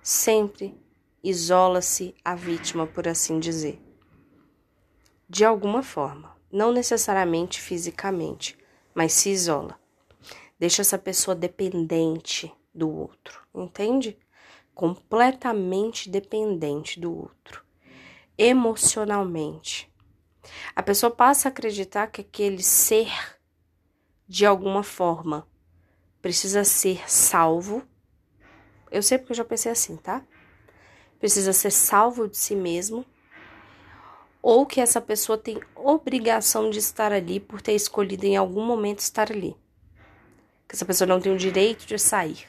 Sempre 0.00 0.80
isola-se 1.24 2.14
a 2.24 2.36
vítima, 2.36 2.86
por 2.86 3.08
assim 3.08 3.40
dizer. 3.40 3.82
De 5.28 5.44
alguma 5.44 5.82
forma 5.82 6.31
não 6.52 6.70
necessariamente 6.70 7.60
fisicamente, 7.60 8.58
mas 8.94 9.12
se 9.14 9.30
isola. 9.30 9.80
Deixa 10.58 10.82
essa 10.82 10.98
pessoa 10.98 11.34
dependente 11.34 12.52
do 12.74 12.88
outro, 12.90 13.40
entende? 13.54 14.18
Completamente 14.74 16.08
dependente 16.08 17.00
do 17.00 17.12
outro, 17.16 17.64
emocionalmente. 18.36 19.90
A 20.74 20.82
pessoa 20.82 21.10
passa 21.10 21.48
a 21.48 21.50
acreditar 21.50 22.08
que 22.08 22.20
aquele 22.20 22.62
ser, 22.62 23.10
de 24.28 24.44
alguma 24.44 24.82
forma, 24.82 25.46
precisa 26.20 26.64
ser 26.64 27.10
salvo. 27.10 27.82
Eu 28.90 29.02
sei 29.02 29.18
porque 29.18 29.32
eu 29.32 29.36
já 29.36 29.44
pensei 29.44 29.72
assim, 29.72 29.96
tá? 29.96 30.22
Precisa 31.18 31.52
ser 31.52 31.70
salvo 31.70 32.28
de 32.28 32.36
si 32.36 32.54
mesmo. 32.54 33.04
Ou 34.42 34.66
que 34.66 34.80
essa 34.80 35.00
pessoa 35.00 35.38
tem 35.38 35.60
obrigação 35.76 36.68
de 36.68 36.80
estar 36.80 37.12
ali 37.12 37.38
por 37.38 37.62
ter 37.62 37.74
escolhido 37.74 38.26
em 38.26 38.36
algum 38.36 38.66
momento 38.66 38.98
estar 38.98 39.30
ali. 39.30 39.56
Que 40.68 40.74
essa 40.74 40.84
pessoa 40.84 41.06
não 41.06 41.20
tem 41.20 41.32
o 41.32 41.38
direito 41.38 41.86
de 41.86 41.96
sair. 41.98 42.48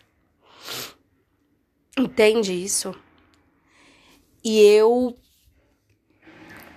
Entende 1.95 2.51
isso? 2.51 2.95
E 4.43 4.59
eu 4.61 5.15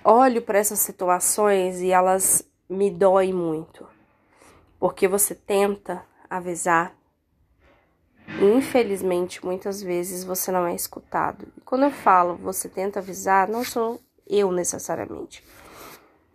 olho 0.03 0.41
para 0.41 0.59
essas 0.59 0.79
situações 0.79 1.81
e 1.81 1.89
elas 1.91 2.47
me 2.69 2.91
doem 2.91 3.33
muito. 3.33 3.87
Porque 4.79 5.07
você 5.07 5.33
tenta 5.33 6.05
avisar. 6.29 6.95
E 8.39 8.45
infelizmente, 8.45 9.43
muitas 9.43 9.81
vezes 9.81 10.23
você 10.23 10.51
não 10.51 10.67
é 10.67 10.75
escutado. 10.75 11.47
E 11.57 11.61
quando 11.61 11.85
eu 11.85 11.91
falo 11.91 12.35
você 12.35 12.69
tenta 12.69 12.99
avisar, 12.99 13.47
não 13.47 13.63
sou 13.63 13.99
eu 14.29 14.51
necessariamente. 14.51 15.43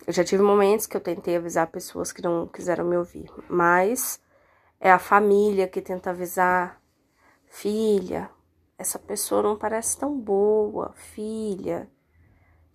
Eu 0.06 0.12
já 0.12 0.24
tive 0.24 0.42
momentos 0.42 0.86
que 0.86 0.96
eu 0.96 1.00
tentei 1.00 1.36
avisar 1.36 1.68
pessoas 1.68 2.10
que 2.10 2.22
não 2.22 2.46
quiseram 2.46 2.84
me 2.84 2.96
ouvir, 2.96 3.30
mas 3.48 4.20
é 4.80 4.90
a 4.90 4.98
família 4.98 5.68
que 5.68 5.80
tenta 5.80 6.10
avisar. 6.10 6.82
Filha, 7.46 8.28
essa 8.76 8.98
pessoa 8.98 9.42
não 9.42 9.56
parece 9.56 9.96
tão 9.96 10.18
boa, 10.18 10.92
filha. 10.94 11.88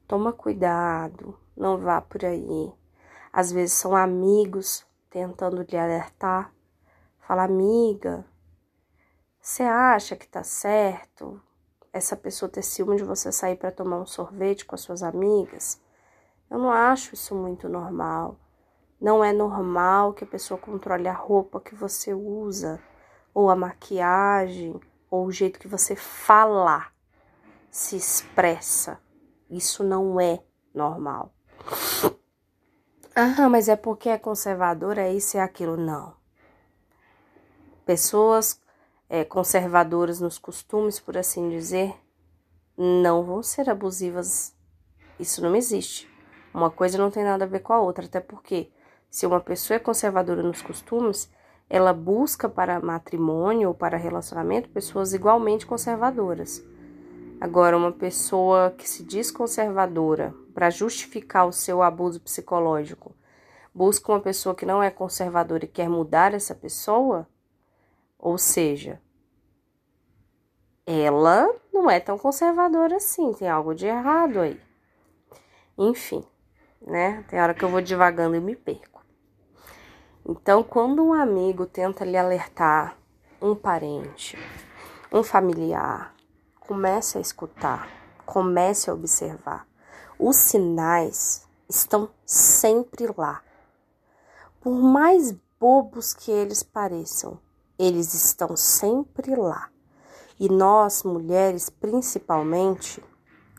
Toma 0.07 0.31
cuidado, 0.31 1.37
não 1.55 1.77
vá 1.77 1.99
por 1.99 2.23
aí. 2.23 2.71
Às 3.33 3.51
vezes 3.51 3.73
são 3.73 3.95
amigos 3.95 4.85
tentando 5.09 5.63
lhe 5.63 5.77
alertar. 5.77 6.53
Fala, 7.19 7.43
amiga, 7.43 8.25
você 9.41 9.63
acha 9.63 10.15
que 10.15 10.27
tá 10.27 10.43
certo 10.43 11.41
essa 11.91 12.15
pessoa 12.15 12.49
ter 12.49 12.61
ciúme 12.61 12.97
de 12.97 13.03
você 13.03 13.31
sair 13.31 13.55
para 13.55 13.71
tomar 13.71 13.99
um 13.99 14.05
sorvete 14.05 14.65
com 14.65 14.75
as 14.75 14.81
suas 14.81 15.03
amigas? 15.03 15.81
Eu 16.49 16.59
não 16.59 16.71
acho 16.71 17.13
isso 17.13 17.35
muito 17.35 17.67
normal. 17.67 18.37
Não 18.99 19.23
é 19.23 19.31
normal 19.31 20.13
que 20.13 20.23
a 20.23 20.27
pessoa 20.27 20.59
controle 20.59 21.07
a 21.07 21.13
roupa 21.13 21.59
que 21.59 21.75
você 21.75 22.13
usa, 22.13 22.79
ou 23.33 23.49
a 23.49 23.55
maquiagem, 23.55 24.79
ou 25.09 25.25
o 25.25 25.31
jeito 25.31 25.59
que 25.59 25.67
você 25.67 25.95
fala, 25.95 26.87
se 27.69 27.95
expressa. 27.95 28.99
Isso 29.49 29.83
não 29.83 30.19
é 30.19 30.41
normal. 30.73 31.33
Ah, 33.15 33.49
mas 33.49 33.67
é 33.67 33.75
porque 33.75 34.09
é 34.09 34.17
conservador, 34.17 34.97
é 34.97 35.11
isso 35.11 35.37
e 35.37 35.39
é 35.39 35.43
aquilo. 35.43 35.77
Não. 35.77 36.15
Pessoas 37.85 38.61
é, 39.09 39.23
conservadoras 39.23 40.19
nos 40.19 40.37
costumes, 40.37 40.99
por 40.99 41.17
assim 41.17 41.49
dizer, 41.49 41.95
não 42.77 43.23
vão 43.23 43.41
ser 43.41 43.69
abusivas. 43.69 44.53
Isso 45.19 45.41
não 45.41 45.55
existe. 45.55 46.09
Uma 46.53 46.69
coisa 46.69 46.97
não 46.97 47.11
tem 47.11 47.23
nada 47.23 47.45
a 47.45 47.47
ver 47.47 47.59
com 47.59 47.73
a 47.73 47.79
outra, 47.79 48.05
até 48.05 48.19
porque 48.19 48.71
se 49.09 49.25
uma 49.25 49.39
pessoa 49.39 49.75
é 49.75 49.79
conservadora 49.79 50.43
nos 50.43 50.61
costumes, 50.61 51.29
ela 51.69 51.93
busca 51.93 52.47
para 52.47 52.79
matrimônio 52.79 53.69
ou 53.69 53.73
para 53.73 53.97
relacionamento 53.97 54.69
pessoas 54.69 55.13
igualmente 55.13 55.65
conservadoras. 55.65 56.63
Agora, 57.39 57.77
uma 57.77 57.91
pessoa 57.91 58.71
que 58.71 58.89
se 58.89 59.03
diz 59.03 59.29
conservadora 59.29 60.33
para 60.53 60.69
justificar 60.69 61.47
o 61.47 61.51
seu 61.51 61.83
abuso 61.83 62.19
psicológico, 62.19 63.15
busca 63.73 64.11
uma 64.11 64.19
pessoa 64.19 64.55
que 64.55 64.65
não 64.65 64.81
é 64.81 64.89
conservadora 64.89 65.65
e 65.65 65.67
quer 65.67 65.87
mudar 65.87 66.33
essa 66.33 66.55
pessoa, 66.55 67.27
ou 68.19 68.37
seja, 68.37 69.01
ela 70.85 71.53
não 71.73 71.89
é 71.89 71.99
tão 71.99 72.17
conservadora 72.17 72.95
assim, 72.95 73.33
tem 73.33 73.49
algo 73.49 73.75
de 73.75 73.85
errado 73.85 74.39
aí. 74.39 74.59
Enfim, 75.77 76.25
né? 76.81 77.23
Tem 77.29 77.39
hora 77.39 77.53
que 77.53 77.63
eu 77.63 77.69
vou 77.69 77.81
devagando 77.81 78.35
e 78.35 78.39
me 78.39 78.55
perco. 78.55 79.05
Então, 80.25 80.63
quando 80.63 81.03
um 81.03 81.13
amigo 81.13 81.65
tenta 81.65 82.03
lhe 82.03 82.17
alertar, 82.17 82.97
um 83.41 83.55
parente, 83.55 84.37
um 85.11 85.23
familiar, 85.23 86.13
comece 86.59 87.17
a 87.17 87.21
escutar, 87.21 87.87
comece 88.25 88.89
a 88.89 88.93
observar. 88.93 89.67
Os 90.19 90.35
sinais 90.35 91.47
estão 91.69 92.09
sempre 92.25 93.07
lá. 93.17 93.41
Por 94.59 94.73
mais 94.73 95.31
bobos 95.59 96.13
que 96.13 96.31
eles 96.31 96.63
pareçam, 96.63 97.39
eles 97.77 98.13
estão 98.13 98.55
sempre 98.55 99.35
lá. 99.35 99.69
E 100.39 100.49
nós, 100.49 101.03
mulheres, 101.03 101.69
principalmente, 101.69 103.03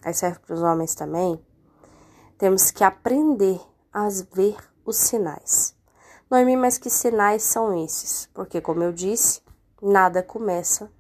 aí 0.05 0.15
serve 0.15 0.39
para 0.41 0.55
os 0.55 0.63
homens 0.63 0.95
também, 0.95 1.45
temos 2.37 2.71
que 2.71 2.85
aprender 2.85 3.61
a 3.93 4.09
ver 4.33 4.57
os 4.85 4.97
sinais. 4.97 5.77
Noemi, 6.31 6.57
mas 6.57 6.79
que 6.79 6.91
sinais 6.91 7.43
são 7.43 7.77
esses? 7.85 8.27
Porque, 8.33 8.61
como 8.61 8.83
eu 8.83 8.93
disse, 8.93 9.43
nada 9.83 10.23
começa 10.23 10.91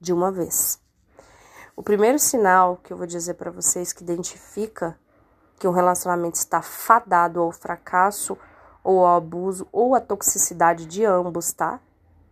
de 0.00 0.12
uma 0.12 0.30
vez. 0.30 0.80
O 1.74 1.82
primeiro 1.82 2.18
sinal 2.18 2.76
que 2.76 2.92
eu 2.92 2.96
vou 2.96 3.06
dizer 3.06 3.34
para 3.34 3.50
vocês 3.50 3.92
que 3.92 4.02
identifica 4.02 4.98
que 5.58 5.66
um 5.66 5.72
relacionamento 5.72 6.36
está 6.36 6.62
fadado 6.62 7.40
ao 7.40 7.50
fracasso 7.52 8.36
ou 8.84 9.04
ao 9.04 9.16
abuso 9.16 9.66
ou 9.72 9.94
à 9.94 10.00
toxicidade 10.00 10.86
de 10.86 11.04
ambos, 11.04 11.52
tá? 11.52 11.80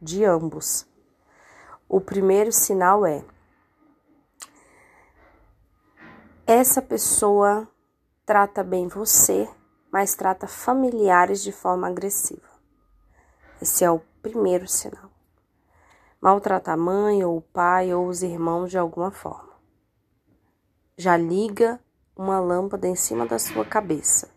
De 0.00 0.24
ambos. 0.24 0.86
O 1.88 2.00
primeiro 2.00 2.52
sinal 2.52 3.04
é: 3.04 3.24
essa 6.46 6.80
pessoa 6.80 7.68
trata 8.24 8.62
bem 8.62 8.88
você, 8.88 9.48
mas 9.90 10.14
trata 10.14 10.46
familiares 10.46 11.42
de 11.42 11.52
forma 11.52 11.88
agressiva. 11.88 12.48
Esse 13.60 13.84
é 13.84 13.90
o 13.90 14.00
primeiro 14.22 14.68
sinal. 14.68 15.10
Maltrata 16.20 16.72
a 16.72 16.76
mãe 16.76 17.24
ou 17.24 17.38
o 17.38 17.42
pai 17.42 17.94
ou 17.94 18.06
os 18.06 18.22
irmãos 18.22 18.70
de 18.70 18.78
alguma 18.78 19.10
forma. 19.10 19.52
Já 20.96 21.16
liga 21.16 21.80
uma 22.16 22.40
lâmpada 22.40 22.86
em 22.86 22.96
cima 22.96 23.24
da 23.24 23.38
sua 23.38 23.64
cabeça. 23.64 24.28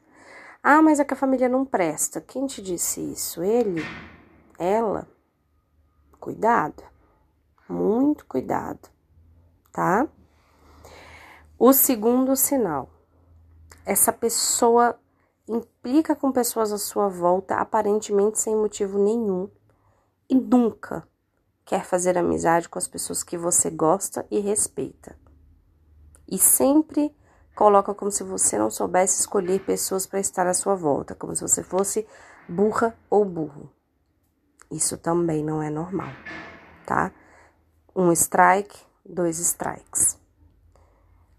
Ah, 0.63 0.81
mas 0.81 0.99
é 0.99 1.03
que 1.03 1.13
a 1.13 1.17
família 1.17 1.49
não 1.49 1.65
presta. 1.65 2.21
Quem 2.21 2.45
te 2.45 2.61
disse 2.61 3.01
isso? 3.01 3.41
Ele? 3.43 3.81
Ela? 4.59 5.07
Cuidado, 6.21 6.83
muito 7.67 8.27
cuidado, 8.27 8.89
tá? 9.71 10.07
O 11.57 11.73
segundo 11.73 12.35
sinal: 12.35 12.91
essa 13.83 14.13
pessoa 14.13 14.99
implica 15.47 16.15
com 16.15 16.31
pessoas 16.31 16.71
à 16.71 16.77
sua 16.77 17.09
volta 17.09 17.55
aparentemente 17.55 18.39
sem 18.39 18.55
motivo 18.55 19.03
nenhum 19.03 19.49
e 20.29 20.35
nunca 20.35 21.07
quer 21.65 21.83
fazer 21.83 22.15
amizade 22.15 22.69
com 22.69 22.77
as 22.77 22.87
pessoas 22.87 23.23
que 23.23 23.35
você 23.35 23.71
gosta 23.71 24.23
e 24.29 24.39
respeita. 24.39 25.17
E 26.27 26.37
sempre 26.37 27.17
coloca 27.55 27.95
como 27.95 28.11
se 28.11 28.23
você 28.23 28.59
não 28.59 28.69
soubesse 28.69 29.21
escolher 29.21 29.65
pessoas 29.65 30.05
para 30.05 30.19
estar 30.19 30.45
à 30.45 30.53
sua 30.53 30.75
volta, 30.75 31.15
como 31.15 31.35
se 31.35 31.41
você 31.41 31.63
fosse 31.63 32.07
burra 32.47 32.95
ou 33.09 33.25
burro. 33.25 33.80
Isso 34.71 34.97
também 34.97 35.43
não 35.43 35.61
é 35.61 35.69
normal, 35.69 36.11
tá? 36.85 37.11
Um 37.93 38.11
strike, 38.13 38.79
dois 39.05 39.37
strikes. 39.39 40.17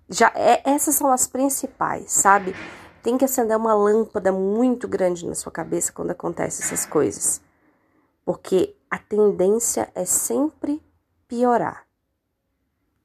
Já 0.08 0.30
é, 0.34 0.62
essas 0.68 0.94
são 0.94 1.10
as 1.10 1.26
principais, 1.26 2.12
sabe? 2.12 2.54
Tem 3.02 3.16
que 3.16 3.24
acender 3.24 3.56
uma 3.56 3.74
lâmpada 3.74 4.30
muito 4.30 4.86
grande 4.86 5.26
na 5.26 5.34
sua 5.34 5.50
cabeça 5.50 5.90
quando 5.90 6.10
acontecem 6.10 6.64
essas 6.64 6.84
coisas. 6.84 7.40
Porque 8.24 8.76
a 8.90 8.98
tendência 8.98 9.90
é 9.94 10.04
sempre 10.04 10.82
piorar. 11.26 11.86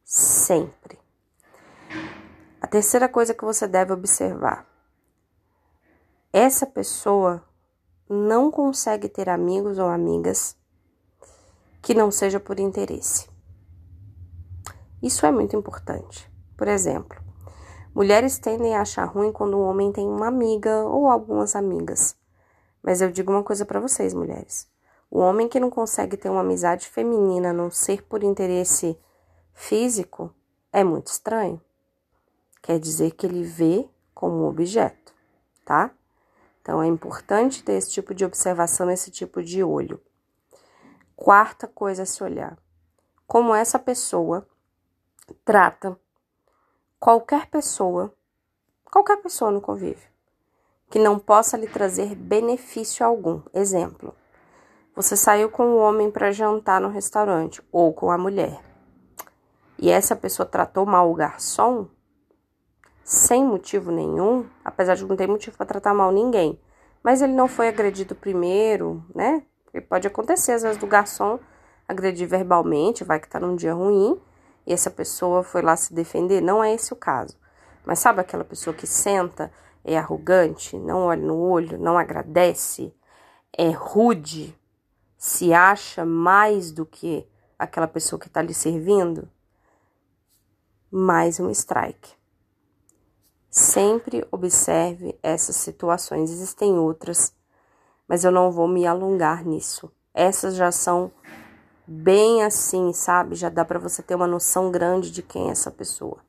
Sempre. 0.03 0.99
A 2.61 2.67
terceira 2.67 3.07
coisa 3.07 3.33
que 3.33 3.45
você 3.45 3.65
deve 3.67 3.93
observar. 3.93 4.67
Essa 6.33 6.65
pessoa 6.65 7.41
não 8.09 8.49
consegue 8.49 9.09
ter 9.09 9.29
amigos 9.29 9.77
ou 9.77 9.87
amigas 9.87 10.55
que 11.81 11.93
não 11.93 12.09
seja 12.09 12.39
por 12.39 12.59
interesse. 12.59 13.29
Isso 15.01 15.25
é 15.25 15.31
muito 15.31 15.55
importante. 15.55 16.31
Por 16.55 16.67
exemplo, 16.67 17.17
mulheres 17.93 18.39
tendem 18.39 18.75
a 18.75 18.81
achar 18.81 19.05
ruim 19.05 19.31
quando 19.31 19.57
um 19.57 19.63
homem 19.63 19.91
tem 19.91 20.07
uma 20.07 20.27
amiga 20.27 20.83
ou 20.85 21.07
algumas 21.07 21.55
amigas. 21.55 22.15
Mas 22.81 23.01
eu 23.01 23.11
digo 23.11 23.31
uma 23.31 23.43
coisa 23.43 23.65
para 23.65 23.79
vocês, 23.79 24.13
mulheres. 24.13 24.67
O 25.09 25.19
homem 25.19 25.47
que 25.47 25.59
não 25.59 25.69
consegue 25.69 26.17
ter 26.17 26.29
uma 26.29 26.41
amizade 26.41 26.87
feminina 26.87 27.49
a 27.49 27.53
não 27.53 27.69
ser 27.69 28.03
por 28.03 28.23
interesse 28.23 28.97
físico 29.53 30.33
é 30.71 30.83
muito 30.83 31.07
estranho. 31.07 31.61
Quer 32.61 32.79
dizer 32.79 33.11
que 33.11 33.25
ele 33.25 33.43
vê 33.43 33.87
como 34.13 34.43
um 34.43 34.47
objeto, 34.47 35.13
tá? 35.65 35.91
Então 36.67 36.83
é 36.83 36.85
importante 36.85 37.63
ter 37.63 37.75
esse 37.75 37.89
tipo 37.91 38.13
de 38.13 38.25
observação, 38.25 38.91
esse 38.91 39.09
tipo 39.09 39.41
de 39.41 39.63
olho. 39.63 40.01
Quarta 41.15 41.65
coisa 41.65 42.03
a 42.03 42.05
se 42.05 42.21
olhar: 42.21 42.57
como 43.25 43.55
essa 43.55 43.79
pessoa 43.79 44.45
trata 45.45 45.97
qualquer 46.99 47.45
pessoa, 47.45 48.13
qualquer 48.91 49.15
pessoa 49.21 49.49
no 49.49 49.61
convívio, 49.61 50.09
que 50.89 50.99
não 50.99 51.17
possa 51.17 51.55
lhe 51.55 51.67
trazer 51.67 52.13
benefício 52.15 53.05
algum. 53.05 53.41
Exemplo: 53.53 54.13
você 54.93 55.15
saiu 55.15 55.49
com 55.49 55.65
um 55.65 55.77
homem 55.77 56.11
para 56.11 56.31
jantar 56.31 56.81
no 56.81 56.89
restaurante 56.89 57.65
ou 57.71 57.93
com 57.93 58.11
a 58.11 58.17
mulher 58.17 58.61
e 59.79 59.89
essa 59.89 60.17
pessoa 60.17 60.45
tratou 60.45 60.85
mal 60.85 61.09
o 61.09 61.15
garçom 61.15 61.87
sem 63.07 63.41
motivo 63.41 63.89
nenhum, 63.89 64.45
apesar 64.65 64.95
de 64.95 65.05
não 65.05 65.15
ter 65.15 65.29
motivo 65.29 65.55
para 65.55 65.65
tratar 65.65 65.93
mal 65.93 66.11
ninguém, 66.11 66.59
mas 67.01 67.21
ele 67.21 67.31
não 67.31 67.47
foi 67.47 67.69
agredido 67.69 68.13
primeiro, 68.13 69.01
né? 69.15 69.43
Porque 69.63 69.79
pode 69.79 70.05
acontecer 70.05 70.51
às 70.51 70.63
vezes 70.63 70.77
do 70.77 70.85
garçom 70.85 71.39
agredir 71.87 72.27
verbalmente, 72.27 73.05
vai 73.05 73.17
que 73.17 73.29
tá 73.29 73.39
num 73.39 73.55
dia 73.55 73.73
ruim, 73.73 74.19
e 74.65 74.73
essa 74.73 74.91
pessoa 74.91 75.41
foi 75.41 75.61
lá 75.61 75.77
se 75.77 75.93
defender, 75.93 76.41
não 76.41 76.61
é 76.61 76.73
esse 76.73 76.91
o 76.91 76.97
caso. 76.97 77.37
Mas 77.85 77.99
sabe 77.99 78.19
aquela 78.19 78.43
pessoa 78.43 78.73
que 78.73 78.85
senta, 78.85 79.53
é 79.85 79.97
arrogante, 79.97 80.77
não 80.77 81.05
olha 81.05 81.25
no 81.25 81.39
olho, 81.39 81.77
não 81.77 81.97
agradece, 81.97 82.93
é 83.57 83.69
rude, 83.69 84.53
se 85.17 85.53
acha 85.53 86.05
mais 86.05 86.73
do 86.73 86.85
que 86.85 87.25
aquela 87.57 87.87
pessoa 87.87 88.19
que 88.19 88.27
está 88.27 88.41
lhe 88.41 88.53
servindo? 88.53 89.29
Mais 90.91 91.39
um 91.39 91.49
strike. 91.49 92.16
Sempre 93.57 94.23
observe 94.31 95.17
essas 95.23 95.55
situações. 95.55 96.29
Existem 96.29 96.77
outras, 96.77 97.33
mas 98.07 98.23
eu 98.23 98.31
não 98.31 98.51
vou 98.51 98.67
me 98.67 98.85
alongar 98.85 99.43
nisso. 99.43 99.91
Essas 100.13 100.55
já 100.55 100.71
são 100.71 101.11
bem 101.87 102.43
assim, 102.43 102.93
sabe? 102.93 103.33
Já 103.33 103.49
dá 103.49 103.65
para 103.65 103.79
você 103.79 104.03
ter 104.03 104.13
uma 104.13 104.27
noção 104.27 104.69
grande 104.69 105.09
de 105.09 105.23
quem 105.23 105.47
é 105.47 105.53
essa 105.53 105.71
pessoa. 105.71 106.19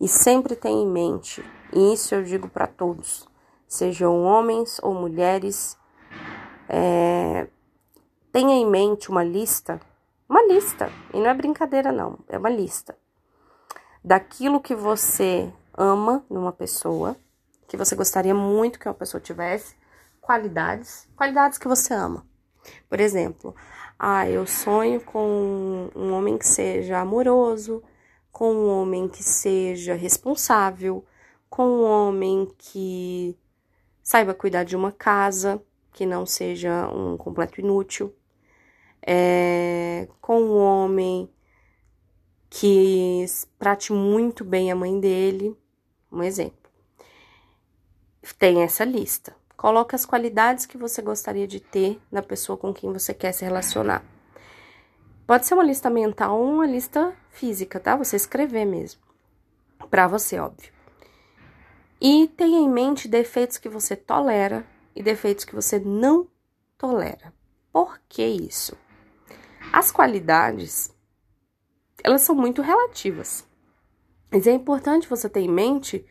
E 0.00 0.06
sempre 0.06 0.54
tenha 0.54 0.84
em 0.84 0.86
mente, 0.86 1.44
e 1.72 1.92
isso 1.92 2.14
eu 2.14 2.22
digo 2.22 2.48
para 2.48 2.68
todos, 2.68 3.28
sejam 3.66 4.22
homens 4.22 4.78
ou 4.84 4.94
mulheres, 4.94 5.76
é, 6.68 7.48
tenha 8.30 8.54
em 8.54 8.70
mente 8.70 9.10
uma 9.10 9.24
lista, 9.24 9.80
uma 10.28 10.46
lista, 10.46 10.92
e 11.12 11.18
não 11.18 11.26
é 11.26 11.34
brincadeira 11.34 11.90
não, 11.90 12.20
é 12.28 12.38
uma 12.38 12.50
lista 12.50 12.96
daquilo 14.04 14.60
que 14.60 14.76
você 14.76 15.52
ama 15.76 16.24
numa 16.30 16.52
pessoa, 16.52 17.16
que 17.66 17.76
você 17.76 17.94
gostaria 17.94 18.34
muito 18.34 18.78
que 18.78 18.88
uma 18.88 18.94
pessoa 18.94 19.20
tivesse, 19.20 19.74
qualidades, 20.20 21.08
qualidades 21.16 21.58
que 21.58 21.68
você 21.68 21.92
ama. 21.92 22.26
Por 22.88 23.00
exemplo, 23.00 23.54
ah, 23.98 24.28
eu 24.28 24.46
sonho 24.46 25.00
com 25.00 25.90
um 25.94 26.12
homem 26.12 26.38
que 26.38 26.46
seja 26.46 26.98
amoroso, 26.98 27.82
com 28.32 28.52
um 28.52 28.68
homem 28.68 29.08
que 29.08 29.22
seja 29.22 29.94
responsável, 29.94 31.04
com 31.48 31.64
um 31.66 31.84
homem 31.84 32.50
que 32.58 33.38
saiba 34.02 34.34
cuidar 34.34 34.64
de 34.64 34.76
uma 34.76 34.90
casa, 34.90 35.62
que 35.92 36.04
não 36.04 36.26
seja 36.26 36.88
um 36.88 37.16
completo 37.16 37.60
inútil, 37.60 38.14
é, 39.06 40.08
com 40.20 40.40
um 40.42 40.56
homem 40.56 41.30
que 42.50 43.24
trate 43.58 43.92
muito 43.92 44.44
bem 44.44 44.70
a 44.72 44.76
mãe 44.76 44.98
dele, 44.98 45.56
um 46.14 46.22
exemplo. 46.22 46.70
Tem 48.38 48.62
essa 48.62 48.84
lista. 48.84 49.34
Coloque 49.56 49.94
as 49.94 50.04
qualidades 50.04 50.66
que 50.66 50.76
você 50.76 51.00
gostaria 51.00 51.46
de 51.46 51.60
ter 51.60 52.00
na 52.10 52.22
pessoa 52.22 52.58
com 52.58 52.72
quem 52.72 52.92
você 52.92 53.14
quer 53.14 53.32
se 53.32 53.44
relacionar. 53.44 54.04
Pode 55.26 55.46
ser 55.46 55.54
uma 55.54 55.64
lista 55.64 55.88
mental 55.88 56.38
ou 56.38 56.46
uma 56.46 56.66
lista 56.66 57.14
física, 57.30 57.80
tá? 57.80 57.96
Você 57.96 58.16
escrever 58.16 58.64
mesmo. 58.64 59.00
Para 59.90 60.06
você, 60.06 60.38
óbvio. 60.38 60.72
E 62.00 62.28
tenha 62.36 62.58
em 62.58 62.68
mente 62.68 63.08
defeitos 63.08 63.56
que 63.56 63.68
você 63.68 63.96
tolera 63.96 64.66
e 64.94 65.02
defeitos 65.02 65.44
que 65.44 65.54
você 65.54 65.78
não 65.78 66.28
tolera. 66.76 67.32
Por 67.72 67.98
que 68.08 68.24
isso? 68.24 68.76
As 69.72 69.90
qualidades, 69.90 70.94
elas 72.02 72.20
são 72.22 72.34
muito 72.34 72.60
relativas. 72.60 73.46
Mas 74.34 74.48
é 74.48 74.52
importante 74.52 75.08
você 75.08 75.28
ter 75.28 75.42
em 75.42 75.48
mente 75.48 76.04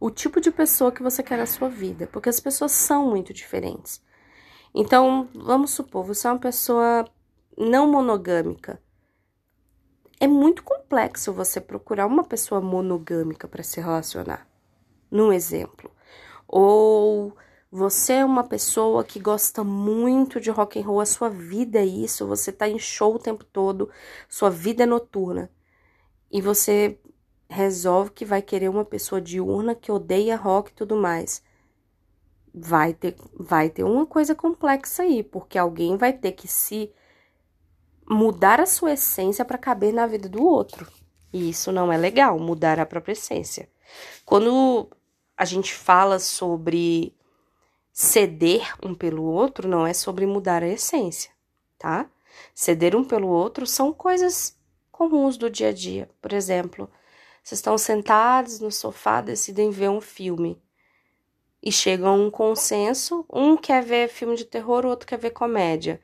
o 0.00 0.10
tipo 0.10 0.40
de 0.40 0.50
pessoa 0.50 0.90
que 0.90 1.00
você 1.00 1.22
quer 1.22 1.38
na 1.38 1.46
sua 1.46 1.68
vida, 1.68 2.08
porque 2.08 2.28
as 2.28 2.40
pessoas 2.40 2.72
são 2.72 3.08
muito 3.08 3.32
diferentes. 3.32 4.02
Então, 4.74 5.28
vamos 5.32 5.70
supor, 5.70 6.04
você 6.04 6.26
é 6.26 6.32
uma 6.32 6.40
pessoa 6.40 7.04
não 7.56 7.88
monogâmica. 7.88 8.82
É 10.18 10.26
muito 10.26 10.64
complexo 10.64 11.32
você 11.32 11.60
procurar 11.60 12.06
uma 12.06 12.24
pessoa 12.24 12.60
monogâmica 12.60 13.46
para 13.46 13.62
se 13.62 13.80
relacionar. 13.80 14.48
Num 15.08 15.32
exemplo. 15.32 15.88
Ou 16.48 17.32
você 17.70 18.14
é 18.14 18.24
uma 18.24 18.42
pessoa 18.42 19.04
que 19.04 19.20
gosta 19.20 19.62
muito 19.62 20.40
de 20.40 20.50
rock 20.50 20.80
and 20.80 20.84
roll, 20.84 21.00
a 21.00 21.06
sua 21.06 21.30
vida 21.30 21.78
é 21.78 21.86
isso, 21.86 22.26
você 22.26 22.50
tá 22.50 22.68
em 22.68 22.76
show 22.76 23.14
o 23.14 23.20
tempo 23.20 23.44
todo, 23.44 23.88
sua 24.28 24.50
vida 24.50 24.82
é 24.82 24.86
noturna. 24.86 25.48
E 26.28 26.42
você 26.42 26.98
resolve 27.48 28.10
que 28.10 28.24
vai 28.24 28.42
querer 28.42 28.68
uma 28.68 28.84
pessoa 28.84 29.20
diurna 29.20 29.74
que 29.74 29.90
odeia 29.90 30.36
rock 30.36 30.70
e 30.70 30.74
tudo 30.74 30.96
mais. 30.96 31.42
Vai 32.54 32.92
ter, 32.92 33.16
vai 33.34 33.70
ter 33.70 33.84
uma 33.84 34.06
coisa 34.06 34.34
complexa 34.34 35.02
aí, 35.02 35.22
porque 35.22 35.56
alguém 35.56 35.96
vai 35.96 36.12
ter 36.12 36.32
que 36.32 36.46
se 36.46 36.92
mudar 38.08 38.60
a 38.60 38.66
sua 38.66 38.92
essência 38.92 39.44
para 39.44 39.58
caber 39.58 39.92
na 39.92 40.06
vida 40.06 40.28
do 40.28 40.42
outro. 40.42 40.90
E 41.32 41.50
isso 41.50 41.70
não 41.70 41.92
é 41.92 41.96
legal, 41.96 42.38
mudar 42.38 42.80
a 42.80 42.86
própria 42.86 43.12
essência. 43.12 43.68
Quando 44.24 44.88
a 45.36 45.44
gente 45.44 45.74
fala 45.74 46.18
sobre 46.18 47.14
ceder 47.92 48.74
um 48.82 48.94
pelo 48.94 49.24
outro, 49.24 49.68
não 49.68 49.86
é 49.86 49.92
sobre 49.92 50.26
mudar 50.26 50.62
a 50.62 50.68
essência, 50.68 51.30
tá? 51.78 52.10
Ceder 52.54 52.96
um 52.96 53.04
pelo 53.04 53.28
outro 53.28 53.66
são 53.66 53.92
coisas 53.92 54.56
comuns 54.90 55.36
do 55.36 55.50
dia 55.50 55.68
a 55.68 55.72
dia. 55.72 56.08
Por 56.20 56.32
exemplo, 56.32 56.90
vocês 57.48 57.60
estão 57.60 57.78
sentados 57.78 58.60
no 58.60 58.70
sofá, 58.70 59.22
decidem 59.22 59.70
ver 59.70 59.88
um 59.88 60.02
filme 60.02 60.60
e 61.62 61.72
chegam 61.72 62.08
a 62.08 62.12
um 62.12 62.30
consenso. 62.30 63.24
Um 63.32 63.56
quer 63.56 63.82
ver 63.82 64.08
filme 64.08 64.36
de 64.36 64.44
terror, 64.44 64.84
o 64.84 64.90
outro 64.90 65.08
quer 65.08 65.16
ver 65.16 65.30
comédia. 65.30 65.98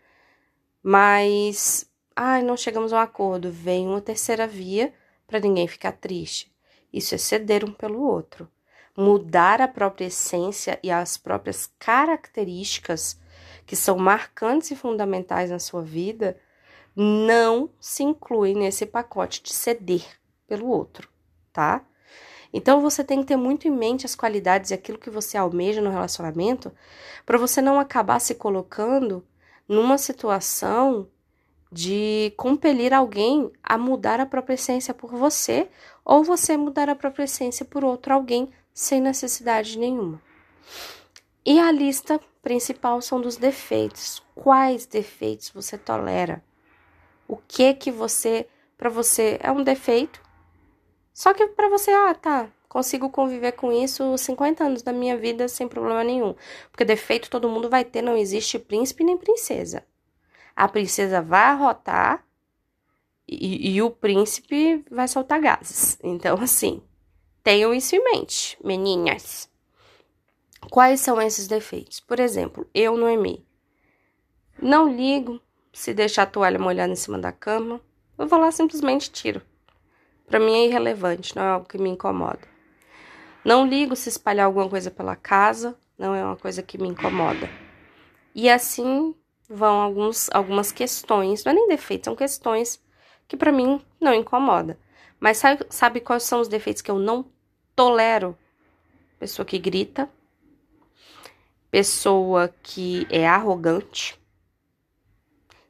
Mas, 0.83 1.87
ai, 2.17 2.43
não 2.43 2.57
chegamos 2.57 2.95
a 2.95 2.97
um 2.97 3.01
acordo. 3.01 3.51
Vem 3.51 3.87
uma 3.87 4.01
terceira 4.01 4.47
via 4.47 4.95
para 5.27 5.39
ninguém 5.39 5.69
ficar 5.69 5.93
triste. 5.93 6.51
Isso 6.91 7.15
é 7.15 7.19
ceder 7.19 7.63
um 7.63 7.73
pelo 7.73 8.01
outro. 8.01 8.51
Mudar 8.97 9.61
a 9.61 9.69
própria 9.69 10.07
essência 10.07 10.81
e 10.83 10.91
as 10.91 11.19
próprias 11.19 11.71
características 11.79 13.21
que 13.67 13.77
são 13.77 13.99
marcantes 13.99 14.71
e 14.71 14.77
fundamentais 14.77 15.51
na 15.51 15.59
sua 15.59 15.83
vida 15.83 16.41
não 16.97 17.69
se 17.79 18.03
incluem 18.03 18.55
nesse 18.55 18.87
pacote 18.87 19.43
de 19.43 19.53
ceder 19.53 20.07
pelo 20.47 20.69
outro 20.69 21.13
tá? 21.55 21.83
Então 22.53 22.81
você 22.81 23.03
tem 23.03 23.21
que 23.21 23.27
ter 23.27 23.37
muito 23.37 23.67
em 23.67 23.71
mente 23.71 24.05
as 24.05 24.15
qualidades 24.15 24.71
e 24.71 24.75
aquilo 24.75 24.99
que 24.99 25.09
você 25.09 25.39
almeja 25.39 25.81
no 25.81 25.91
relacionamento, 25.91 26.71
para 27.25 27.39
você 27.39 27.63
não 27.63 27.81
acabar 27.81 28.21
se 28.21 28.35
colocando 28.35 29.25
numa 29.67 29.97
situação 29.97 31.09
de 31.73 32.33
compelir 32.37 32.93
alguém 32.93 33.51
a 33.63 33.79
mudar 33.79 34.21
a 34.21 34.27
própria 34.27 34.55
essência 34.55 34.93
por 34.93 35.11
você 35.11 35.69
ou 36.05 36.23
você 36.23 36.57
mudar 36.57 36.89
a 36.89 36.95
própria 36.95 37.25
essência 37.25 37.65
por 37.65 37.85
outro 37.85 38.13
alguém 38.13 38.53
sem 38.73 39.01
necessidade 39.01 39.79
nenhuma. 39.79 40.21
E 41.45 41.59
a 41.59 41.73
lista 41.73 42.21
principal 42.43 43.01
são 43.01 43.21
dos 43.21 43.37
defeitos. 43.37 44.23
Quais 44.35 44.87
defeitos 44.87 45.51
você 45.51 45.77
tolera? 45.77 46.45
O 47.27 47.37
que 47.37 47.75
que 47.75 47.91
você 47.91 48.47
para 48.79 48.91
você 48.91 49.39
é 49.43 49.51
um 49.51 49.63
defeito 49.63 50.24
só 51.15 51.33
que 51.33 51.47
para 51.47 51.69
você, 51.69 51.93
ah, 51.93 52.13
tá, 52.13 52.51
consigo 52.69 53.09
conviver 53.09 53.53
com 53.53 53.71
isso 53.71 54.19
50 54.19 54.65
anos 54.65 54.83
da 54.83 54.93
minha 54.93 55.17
vida 55.17 55.47
sem 55.47 55.69
problema 55.69 56.03
nenhum. 56.03 56.35
Porque 56.73 56.85
defeito 56.85 57.31
todo 57.31 57.49
mundo 57.49 57.71
vai 57.71 57.85
ter, 57.85 58.03
não 58.03 58.17
existe 58.17 58.59
príncipe 58.59 59.05
nem 59.05 59.17
princesa. 59.17 59.87
A 60.57 60.67
princesa 60.67 61.23
vai 61.23 61.45
arrotar 61.45 62.27
e, 63.29 63.77
e 63.77 63.81
o 63.81 63.93
príncipe 63.93 64.85
vai 64.91 65.07
soltar 65.07 65.41
gases. 65.41 65.97
Então, 66.03 66.37
assim, 66.43 66.83
tenham 67.45 67.73
isso 67.73 67.95
em 67.95 68.03
mente, 68.03 68.59
meninas. 68.63 69.49
Quais 70.69 71.01
são 71.01 71.23
esses 71.23 71.47
defeitos? 71.47 72.01
Por 72.01 72.19
exemplo, 72.19 72.69
eu, 72.75 72.97
Noemi, 72.97 73.47
não 74.61 74.93
ligo 74.93 75.41
se 75.73 75.95
deixar 75.95 76.25
a 76.25 76.27
toalha 76.27 76.59
molhada 76.59 76.93
em 76.93 76.97
cima 76.97 77.21
da 77.21 77.31
cama. 77.31 77.81
Eu 78.19 78.27
vou 78.27 78.41
lá 78.41 78.51
simplesmente 78.51 79.13
tiro. 79.13 79.41
Para 80.27 80.41
mim 80.41 80.55
é 80.55 80.67
irrelevante, 80.67 81.37
não 81.37 81.43
é 81.43 81.49
algo 81.49 81.67
que 81.67 81.79
me 81.79 81.91
incomoda. 81.91 82.49
Não 83.45 83.67
ligo 83.67 83.95
se 83.95 84.09
espalhar 84.09 84.47
alguma 84.47 84.69
coisa 84.69 84.91
pela 84.91 85.15
casa, 85.15 85.77
não 85.99 86.15
é 86.15 86.25
uma 86.25 86.37
coisa 86.37 86.63
que 86.63 86.79
me 86.79 86.89
incomoda. 86.89 87.49
E 88.35 88.49
assim 88.49 89.15
vão 89.49 89.81
alguns, 89.81 90.31
algumas 90.33 90.73
questões, 90.73 91.45
não 91.45 91.53
é 91.53 91.55
nem 91.55 91.69
defeitos, 91.69 92.07
são 92.07 92.17
questões 92.17 92.83
que 93.29 93.37
para 93.37 93.53
mim 93.53 93.81
não 94.01 94.15
incomoda. 94.15 94.79
Mas 95.21 95.39
sabe, 95.39 95.65
sabe 95.71 96.01
quais 96.01 96.23
são 96.23 96.41
os 96.41 96.49
defeitos 96.49 96.83
que 96.83 96.91
eu 96.91 96.99
não 96.99 97.27
tolero? 97.77 98.37
Pessoa 99.19 99.45
que 99.47 99.59
grita, 99.59 100.09
pessoa 101.71 102.53
que 102.63 103.07
é 103.11 103.27
arrogante, 103.27 104.19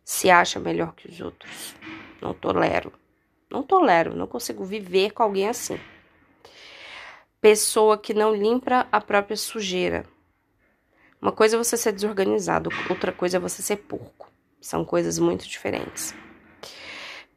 se 0.04 0.30
acha 0.30 0.60
melhor 0.60 0.94
que 0.94 1.08
os 1.08 1.20
outros. 1.20 1.74
Não 2.20 2.34
tolero. 2.34 2.92
Não 3.54 3.62
tolero, 3.62 4.16
não 4.16 4.26
consigo 4.26 4.64
viver 4.64 5.12
com 5.12 5.22
alguém 5.22 5.48
assim. 5.48 5.78
Pessoa 7.40 7.96
que 7.96 8.12
não 8.12 8.34
limpa 8.34 8.88
a 8.90 9.00
própria 9.00 9.36
sujeira. 9.36 10.04
Uma 11.22 11.30
coisa 11.30 11.54
é 11.54 11.58
você 11.58 11.76
ser 11.76 11.92
desorganizado, 11.92 12.68
outra 12.90 13.12
coisa 13.12 13.36
é 13.36 13.40
você 13.40 13.62
ser 13.62 13.76
porco. 13.76 14.28
São 14.60 14.84
coisas 14.84 15.20
muito 15.20 15.46
diferentes. 15.46 16.12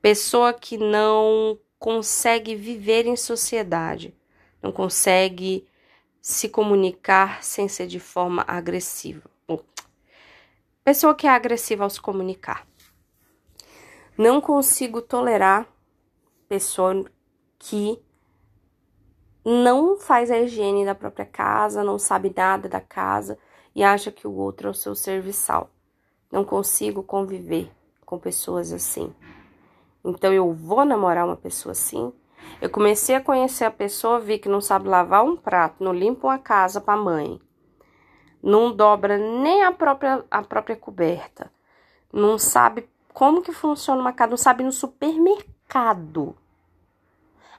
Pessoa 0.01 0.53
que 0.53 0.75
não 0.75 1.59
consegue 1.77 2.55
viver 2.55 3.05
em 3.05 3.15
sociedade, 3.15 4.11
não 4.59 4.71
consegue 4.71 5.67
se 6.19 6.49
comunicar 6.49 7.43
sem 7.43 7.67
ser 7.67 7.85
de 7.85 7.99
forma 7.99 8.43
agressiva. 8.47 9.29
Pessoa 10.83 11.13
que 11.13 11.27
é 11.27 11.29
agressiva 11.29 11.83
ao 11.83 11.91
se 11.91 12.01
comunicar. 12.01 12.65
Não 14.17 14.41
consigo 14.41 14.99
tolerar 14.99 15.76
pessoa 16.47 17.05
que 17.59 18.01
não 19.45 19.97
faz 19.97 20.29
a 20.29 20.39
higiene 20.39 20.85
da 20.85 20.93
própria 20.93 21.25
casa, 21.25 21.83
não 21.83 21.97
sabe 21.97 22.33
nada 22.35 22.67
da 22.67 22.81
casa 22.81 23.37
e 23.73 23.83
acha 23.83 24.11
que 24.11 24.27
o 24.27 24.33
outro 24.33 24.67
é 24.67 24.71
o 24.71 24.73
seu 24.73 24.93
serviçal. 24.95 25.69
Não 26.31 26.43
consigo 26.43 27.01
conviver 27.01 27.71
com 28.05 28.19
pessoas 28.19 28.73
assim. 28.73 29.13
Então 30.03 30.33
eu 30.33 30.53
vou 30.53 30.83
namorar 30.83 31.25
uma 31.25 31.37
pessoa 31.37 31.71
assim. 31.71 32.11
Eu 32.61 32.69
comecei 32.69 33.15
a 33.15 33.21
conhecer 33.21 33.65
a 33.65 33.71
pessoa, 33.71 34.19
vi 34.19 34.39
que 34.39 34.49
não 34.49 34.61
sabe 34.61 34.87
lavar 34.87 35.23
um 35.23 35.35
prato, 35.35 35.83
não 35.83 35.93
limpa 35.93 36.27
uma 36.27 36.39
casa 36.39 36.79
para 36.79 36.97
mãe, 36.97 37.39
não 38.41 38.75
dobra 38.75 39.17
nem 39.17 39.63
a 39.63 39.71
própria 39.71 40.23
a 40.31 40.41
própria 40.41 40.75
coberta, 40.75 41.51
não 42.11 42.37
sabe 42.37 42.89
como 43.13 43.41
que 43.41 43.51
funciona 43.51 43.99
uma 43.99 44.13
casa, 44.13 44.29
não 44.29 44.37
sabe 44.37 44.63
no 44.63 44.71
supermercado. 44.71 45.56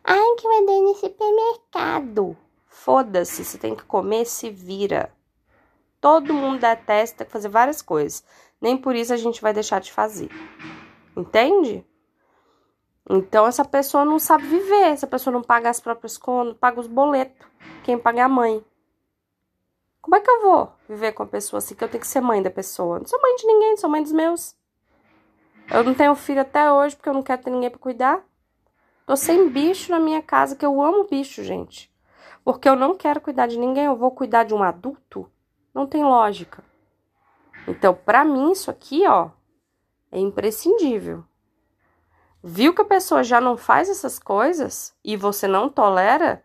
Ai, 0.05 0.35
que 0.39 0.47
eu 0.47 0.63
andei 0.63 0.81
no 0.83 0.95
supermercado. 0.95 2.37
Foda-se, 2.67 3.45
você 3.45 3.59
tem 3.59 3.75
que 3.75 3.85
comer, 3.85 4.25
se 4.25 4.51
vira. 4.51 5.13
Todo 6.01 6.33
mundo 6.33 6.61
detesta 6.61 7.25
fazer 7.25 7.49
várias 7.49 7.83
coisas. 7.83 8.25
Nem 8.61 8.77
por 8.77 8.95
isso 8.95 9.13
a 9.13 9.17
gente 9.17 9.43
vai 9.43 9.53
deixar 9.53 9.81
de 9.81 9.93
fazer. 9.93 10.31
Entende? 11.17 11.85
Então 13.09 13.47
essa 13.47 13.65
pessoa 13.65 14.05
não 14.05 14.19
sabe 14.19 14.47
viver, 14.47 14.93
essa 14.93 15.07
pessoa 15.07 15.33
não 15.33 15.43
paga 15.43 15.71
as 15.71 15.81
próprias 15.81 16.17
contas, 16.19 16.57
paga 16.59 16.81
os 16.81 16.87
boletos. 16.87 17.47
Quem 17.83 17.99
paga 17.99 18.21
é 18.21 18.23
a 18.23 18.29
mãe. 18.29 18.65
Como 20.01 20.17
é 20.17 20.21
que 20.21 20.31
eu 20.31 20.43
vou 20.43 20.73
viver 20.89 21.13
com 21.13 21.23
a 21.23 21.27
pessoa 21.27 21.59
assim 21.59 21.75
que 21.75 21.83
eu 21.83 21.89
tenho 21.89 22.01
que 22.01 22.07
ser 22.07 22.21
mãe 22.21 22.43
da 22.43 22.51
pessoa? 22.51 22.99
Não 22.99 23.07
sou 23.07 23.21
mãe 23.21 23.37
de 23.37 23.47
ninguém, 23.47 23.77
sou 23.77 23.91
mãe 23.91 24.03
dos 24.03 24.13
meus. 24.13 24.58
Eu 25.71 25.85
não 25.85 25.95
tenho 25.95 26.15
filho 26.15 26.41
até 26.41 26.73
hoje 26.73 26.97
porque 26.97 27.09
eu 27.09 27.15
não 27.15 27.23
quero 27.23 27.43
ter 27.43 27.51
ninguém 27.51 27.71
para 27.71 27.79
cuidar. 27.79 28.21
Tô 29.07 29.17
sem 29.17 29.49
bicho 29.49 29.91
na 29.91 29.99
minha 29.99 30.23
casa, 30.23 30.57
que 30.57 30.65
eu 30.65 30.81
amo 30.81 31.07
bicho, 31.09 31.43
gente. 31.43 31.91
Porque 32.45 32.69
eu 32.69 32.77
não 32.77 32.95
quero 32.95 33.21
cuidar 33.21 33.47
de 33.47 33.59
ninguém, 33.59 33.85
eu 33.85 33.97
vou 33.97 34.11
cuidar 34.11 34.45
de 34.45 34.55
um 34.55 34.63
adulto 34.63 35.31
não 35.79 35.87
tem 35.87 36.03
lógica. 36.03 36.65
Então, 37.67 37.95
para 37.95 38.25
mim, 38.25 38.51
isso 38.51 38.71
aqui, 38.71 39.07
ó, 39.07 39.31
é 40.11 40.19
imprescindível. 40.19 41.25
Viu 42.43 42.75
que 42.75 42.83
a 42.83 42.85
pessoa 42.85 43.23
já 43.23 43.41
não 43.41 43.57
faz 43.57 43.89
essas 43.89 44.19
coisas 44.19 44.95
e 45.05 45.17
você 45.17 45.47
não 45.47 45.69
tolera? 45.69 46.43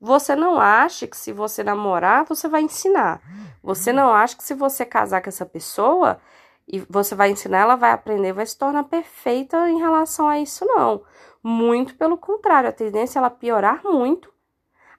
Você 0.00 0.36
não 0.36 0.60
acha 0.60 1.06
que 1.06 1.16
se 1.16 1.32
você 1.32 1.64
namorar, 1.64 2.24
você 2.24 2.48
vai 2.48 2.62
ensinar. 2.62 3.20
Você 3.62 3.92
não 3.92 4.12
acha 4.12 4.36
que 4.36 4.44
se 4.44 4.54
você 4.54 4.84
casar 4.84 5.22
com 5.22 5.28
essa 5.28 5.46
pessoa 5.46 6.20
e 6.68 6.80
você 6.88 7.14
vai 7.14 7.30
ensinar, 7.30 7.60
ela 7.60 7.76
vai 7.76 7.92
aprender, 7.92 8.32
vai 8.32 8.46
se 8.46 8.56
tornar 8.56 8.84
perfeita 8.84 9.68
em 9.70 9.78
relação 9.78 10.28
a 10.28 10.38
isso, 10.38 10.64
não. 10.66 11.02
Muito 11.42 11.94
pelo 11.94 12.18
contrário, 12.18 12.68
a 12.68 12.72
tendência 12.72 13.18
é 13.18 13.20
ela 13.20 13.30
piorar 13.30 13.82
muito, 13.82 14.32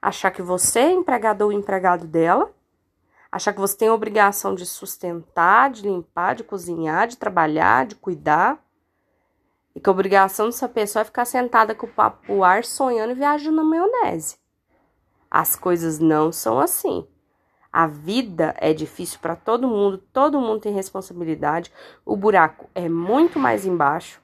achar 0.02 0.30
que 0.30 0.42
você 0.42 0.80
é 0.80 0.92
empregador 0.92 1.48
ou 1.48 1.52
empregado 1.52 2.06
dela 2.06 2.52
achar 3.30 3.52
que 3.52 3.60
você 3.60 3.76
tem 3.76 3.88
a 3.88 3.94
obrigação 3.94 4.54
de 4.54 4.66
sustentar, 4.66 5.70
de 5.70 5.82
limpar, 5.82 6.34
de 6.34 6.44
cozinhar, 6.44 7.06
de 7.06 7.16
trabalhar, 7.16 7.86
de 7.86 7.94
cuidar. 7.94 8.58
E 9.74 9.80
que 9.80 9.88
a 9.88 9.92
obrigação 9.92 10.46
dessa 10.46 10.68
pessoa 10.68 11.02
é 11.02 11.04
ficar 11.04 11.24
sentada 11.24 11.74
com 11.74 11.86
o 11.86 11.90
papo 11.90 12.42
ar, 12.42 12.64
sonhando 12.64 13.12
e 13.12 13.14
viajando 13.14 13.56
na 13.56 13.64
maionese. 13.64 14.36
As 15.30 15.54
coisas 15.54 16.00
não 16.00 16.32
são 16.32 16.58
assim. 16.58 17.06
A 17.72 17.86
vida 17.86 18.54
é 18.58 18.72
difícil 18.72 19.20
para 19.20 19.36
todo 19.36 19.68
mundo, 19.68 19.98
todo 20.12 20.40
mundo 20.40 20.60
tem 20.60 20.72
responsabilidade. 20.72 21.72
O 22.04 22.16
buraco 22.16 22.68
é 22.74 22.88
muito 22.88 23.38
mais 23.38 23.64
embaixo. 23.64 24.20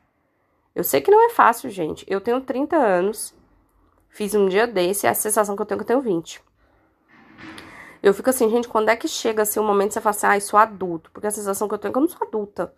Eu 0.75 0.83
sei 0.83 1.01
que 1.01 1.11
não 1.11 1.27
é 1.27 1.31
fácil, 1.31 1.71
gente. 1.71 2.05
Eu 2.09 2.21
tenho 2.21 2.41
30 2.41 2.77
anos, 2.77 3.35
fiz 4.09 4.35
um 4.35 4.49
dia 4.49 4.67
desse, 4.67 5.07
é 5.07 5.11
a 5.11 5.15
sensação 5.15 5.55
que 5.55 5.63
eu 5.63 5.67
tenho 5.67 5.79
que 5.79 5.85
eu 5.85 5.87
tenho 5.87 6.01
20. 6.01 6.43
Eu 8.03 8.13
fico 8.13 8.31
assim, 8.31 8.49
gente, 8.51 8.69
quando 8.69 8.89
é 8.89 8.97
que 8.97 9.09
chega 9.09 9.43
assim 9.43 9.59
o 9.59 9.65
momento 9.65 9.89
que 9.89 9.95
você 9.95 10.01
fala 10.01 10.15
assim, 10.15 10.27
ah, 10.27 10.41
sou 10.41 10.59
adulto? 10.59 11.11
Porque 11.11 11.27
a 11.27 11.31
sensação 11.31 11.67
que 11.67 11.75
eu 11.75 11.79
tenho 11.79 11.91
é 11.91 11.93
que 11.93 11.99
eu 11.99 12.03
não 12.03 12.09
sou 12.09 12.27
adulta. 12.27 12.75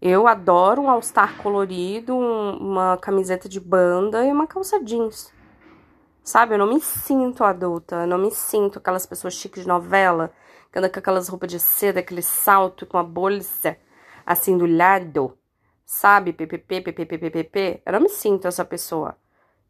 Eu 0.00 0.26
adoro 0.26 0.82
um 0.82 0.90
all-star 0.90 1.36
colorido, 1.38 2.14
um, 2.14 2.56
uma 2.56 2.96
camiseta 2.96 3.48
de 3.48 3.58
banda 3.60 4.24
e 4.24 4.32
uma 4.32 4.46
calça 4.46 4.82
jeans. 4.82 5.32
Sabe? 6.26 6.54
Eu 6.54 6.58
não 6.58 6.66
me 6.66 6.80
sinto 6.80 7.44
adulta, 7.44 8.02
eu 8.02 8.06
não 8.08 8.18
me 8.18 8.32
sinto 8.32 8.80
aquelas 8.80 9.06
pessoas 9.06 9.34
chiques 9.34 9.62
de 9.62 9.68
novela, 9.68 10.32
que 10.72 10.78
andam 10.78 10.90
com 10.90 10.98
aquelas 10.98 11.28
roupas 11.28 11.48
de 11.48 11.60
seda, 11.60 12.00
aquele 12.00 12.20
salto 12.20 12.84
com 12.84 12.98
a 12.98 13.02
bolsa 13.04 13.78
assim 14.26 14.58
do 14.58 14.66
lado. 14.66 15.38
Sabe? 15.84 16.32
PPP, 16.32 16.80
PPP, 16.80 17.18
PPP. 17.18 17.82
Eu 17.86 17.92
não 17.92 18.00
me 18.00 18.08
sinto 18.08 18.48
essa 18.48 18.64
pessoa. 18.64 19.16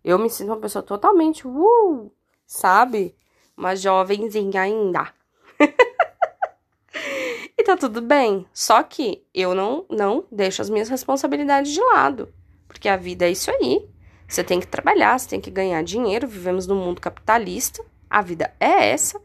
Eu 0.02 0.18
me 0.18 0.30
sinto 0.30 0.48
uma 0.48 0.56
pessoa 0.56 0.82
totalmente, 0.82 1.46
uh, 1.46 2.10
sabe? 2.46 3.14
uma 3.54 3.76
jovenzinha 3.76 4.62
ainda. 4.62 5.12
e 7.58 7.62
tá 7.64 7.76
tudo 7.76 8.00
bem. 8.00 8.46
Só 8.50 8.82
que 8.82 9.26
eu 9.34 9.54
não, 9.54 9.84
não 9.90 10.24
deixo 10.32 10.62
as 10.62 10.70
minhas 10.70 10.88
responsabilidades 10.88 11.70
de 11.70 11.80
lado. 11.80 12.32
Porque 12.66 12.88
a 12.88 12.96
vida 12.96 13.26
é 13.26 13.30
isso 13.30 13.50
aí. 13.50 13.86
Você 14.28 14.42
tem 14.42 14.60
que 14.60 14.66
trabalhar, 14.66 15.18
você 15.18 15.28
tem 15.28 15.40
que 15.40 15.50
ganhar 15.50 15.82
dinheiro. 15.82 16.26
Vivemos 16.26 16.66
num 16.66 16.76
mundo 16.76 17.00
capitalista. 17.00 17.84
A 18.08 18.20
vida 18.22 18.52
é 18.58 18.90
essa. 18.90 19.20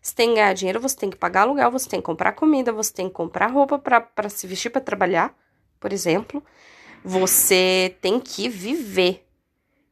Você 0.00 0.14
tem 0.14 0.28
que 0.28 0.34
ganhar 0.36 0.52
dinheiro, 0.52 0.80
você 0.80 0.96
tem 0.96 1.10
que 1.10 1.16
pagar 1.16 1.42
aluguel, 1.42 1.70
você 1.70 1.88
tem 1.88 2.00
que 2.00 2.06
comprar 2.06 2.32
comida, 2.32 2.72
você 2.72 2.92
tem 2.92 3.08
que 3.08 3.14
comprar 3.14 3.48
roupa 3.48 3.76
para 3.78 4.28
se 4.28 4.46
vestir 4.46 4.70
para 4.70 4.80
trabalhar, 4.80 5.34
por 5.80 5.92
exemplo. 5.92 6.42
Você 7.04 7.96
tem 8.00 8.20
que 8.20 8.48
viver. 8.48 9.26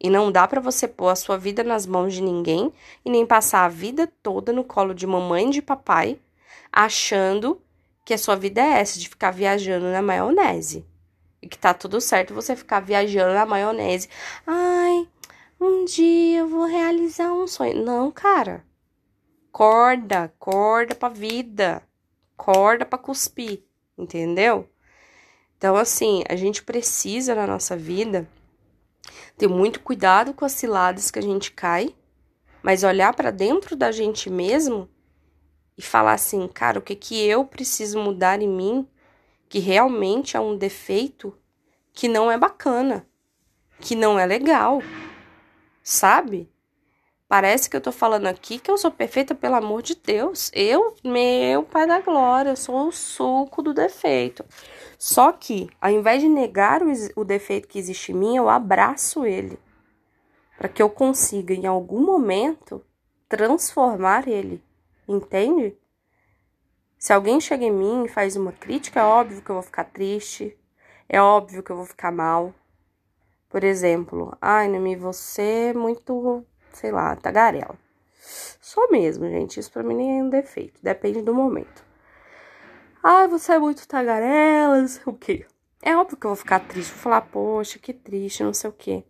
E 0.00 0.08
não 0.10 0.30
dá 0.30 0.46
para 0.46 0.60
você 0.60 0.86
pôr 0.86 1.08
a 1.08 1.16
sua 1.16 1.36
vida 1.36 1.64
nas 1.64 1.86
mãos 1.86 2.14
de 2.14 2.22
ninguém 2.22 2.72
e 3.04 3.10
nem 3.10 3.26
passar 3.26 3.64
a 3.64 3.68
vida 3.68 4.06
toda 4.22 4.52
no 4.52 4.62
colo 4.62 4.94
de 4.94 5.06
mamãe 5.06 5.48
e 5.48 5.50
de 5.50 5.62
papai, 5.62 6.20
achando 6.70 7.60
que 8.04 8.12
a 8.12 8.18
sua 8.18 8.36
vida 8.36 8.60
é 8.60 8.80
essa, 8.80 8.98
de 8.98 9.08
ficar 9.08 9.30
viajando 9.30 9.86
na 9.86 10.02
maionese. 10.02 10.84
Que 11.48 11.58
tá 11.58 11.74
tudo 11.74 12.00
certo 12.00 12.34
você 12.34 12.56
ficar 12.56 12.80
viajando 12.80 13.34
na 13.34 13.46
maionese. 13.46 14.08
Ai, 14.46 15.08
um 15.60 15.84
dia 15.84 16.40
eu 16.40 16.48
vou 16.48 16.64
realizar 16.64 17.32
um 17.32 17.46
sonho. 17.46 17.84
Não, 17.84 18.10
cara. 18.10 18.64
Corda, 19.50 20.32
corda 20.38 20.94
pra 20.94 21.08
vida. 21.08 21.82
Corda 22.36 22.84
pra 22.84 22.98
cuspir, 22.98 23.62
entendeu? 23.96 24.68
Então, 25.56 25.76
assim, 25.76 26.24
a 26.28 26.36
gente 26.36 26.62
precisa 26.62 27.34
na 27.34 27.46
nossa 27.46 27.76
vida 27.76 28.28
ter 29.36 29.48
muito 29.48 29.80
cuidado 29.80 30.34
com 30.34 30.44
as 30.44 30.52
ciladas 30.52 31.10
que 31.10 31.18
a 31.18 31.22
gente 31.22 31.52
cai, 31.52 31.94
mas 32.62 32.82
olhar 32.82 33.14
para 33.14 33.30
dentro 33.30 33.76
da 33.76 33.92
gente 33.92 34.28
mesmo 34.28 34.88
e 35.76 35.82
falar 35.82 36.12
assim, 36.12 36.46
cara, 36.48 36.78
o 36.78 36.82
que 36.82 36.94
que 36.94 37.20
eu 37.26 37.44
preciso 37.44 37.98
mudar 37.98 38.40
em 38.40 38.48
mim 38.48 38.88
que 39.48 39.58
realmente 39.58 40.36
é 40.36 40.40
um 40.40 40.56
defeito 40.56 41.36
que 41.92 42.08
não 42.08 42.30
é 42.30 42.36
bacana, 42.36 43.06
que 43.80 43.94
não 43.94 44.18
é 44.18 44.26
legal, 44.26 44.82
sabe? 45.82 46.50
Parece 47.28 47.68
que 47.68 47.76
eu 47.76 47.80
tô 47.80 47.90
falando 47.90 48.26
aqui 48.26 48.58
que 48.58 48.70
eu 48.70 48.78
sou 48.78 48.90
perfeita, 48.90 49.34
pelo 49.34 49.56
amor 49.56 49.82
de 49.82 49.94
Deus. 49.94 50.50
Eu, 50.54 50.94
meu 51.02 51.62
pai 51.62 51.86
da 51.86 52.00
glória, 52.00 52.50
eu 52.50 52.56
sou 52.56 52.88
o 52.88 52.92
suco 52.92 53.62
do 53.62 53.72
defeito. 53.74 54.44
Só 54.98 55.32
que, 55.32 55.68
ao 55.80 55.90
invés 55.90 56.20
de 56.20 56.28
negar 56.28 56.82
o, 56.82 56.92
o 57.16 57.24
defeito 57.24 57.66
que 57.66 57.78
existe 57.78 58.12
em 58.12 58.14
mim, 58.14 58.36
eu 58.36 58.48
abraço 58.48 59.24
ele. 59.24 59.58
Para 60.56 60.68
que 60.68 60.82
eu 60.82 60.88
consiga, 60.88 61.52
em 61.54 61.66
algum 61.66 62.04
momento, 62.04 62.84
transformar 63.28 64.28
ele. 64.28 64.62
Entende? 65.08 65.76
Se 67.04 67.12
alguém 67.12 67.38
chega 67.38 67.66
em 67.66 67.70
mim 67.70 68.04
e 68.06 68.08
faz 68.08 68.34
uma 68.34 68.50
crítica, 68.50 69.00
é 69.00 69.04
óbvio 69.04 69.42
que 69.42 69.50
eu 69.50 69.56
vou 69.56 69.62
ficar 69.62 69.84
triste, 69.84 70.56
é 71.06 71.20
óbvio 71.20 71.62
que 71.62 71.70
eu 71.70 71.76
vou 71.76 71.84
ficar 71.84 72.10
mal. 72.10 72.54
Por 73.50 73.62
exemplo, 73.62 74.34
ai, 74.40 74.68
Nami, 74.68 74.96
você 74.96 75.68
é 75.68 75.74
muito, 75.74 76.46
sei 76.72 76.90
lá, 76.90 77.14
tagarela. 77.14 77.78
Só 78.58 78.88
mesmo, 78.90 79.28
gente. 79.28 79.60
Isso 79.60 79.70
pra 79.70 79.82
mim 79.82 79.94
nem 79.94 80.18
é 80.18 80.22
um 80.22 80.30
defeito. 80.30 80.80
Depende 80.82 81.20
do 81.20 81.34
momento. 81.34 81.84
Ai, 83.02 83.28
você 83.28 83.52
é 83.52 83.58
muito 83.58 83.86
tagarela, 83.86 84.80
não 84.80 84.88
sei 84.88 85.02
o 85.04 85.12
quê. 85.12 85.46
É 85.82 85.94
óbvio 85.94 86.16
que 86.16 86.24
eu 86.24 86.30
vou 86.30 86.36
ficar 86.36 86.60
triste. 86.60 86.92
Vou 86.92 87.00
falar, 87.00 87.20
poxa, 87.20 87.78
que 87.78 87.92
triste, 87.92 88.42
não 88.42 88.54
sei 88.54 88.70
o 88.70 88.72
quê. 88.72 89.04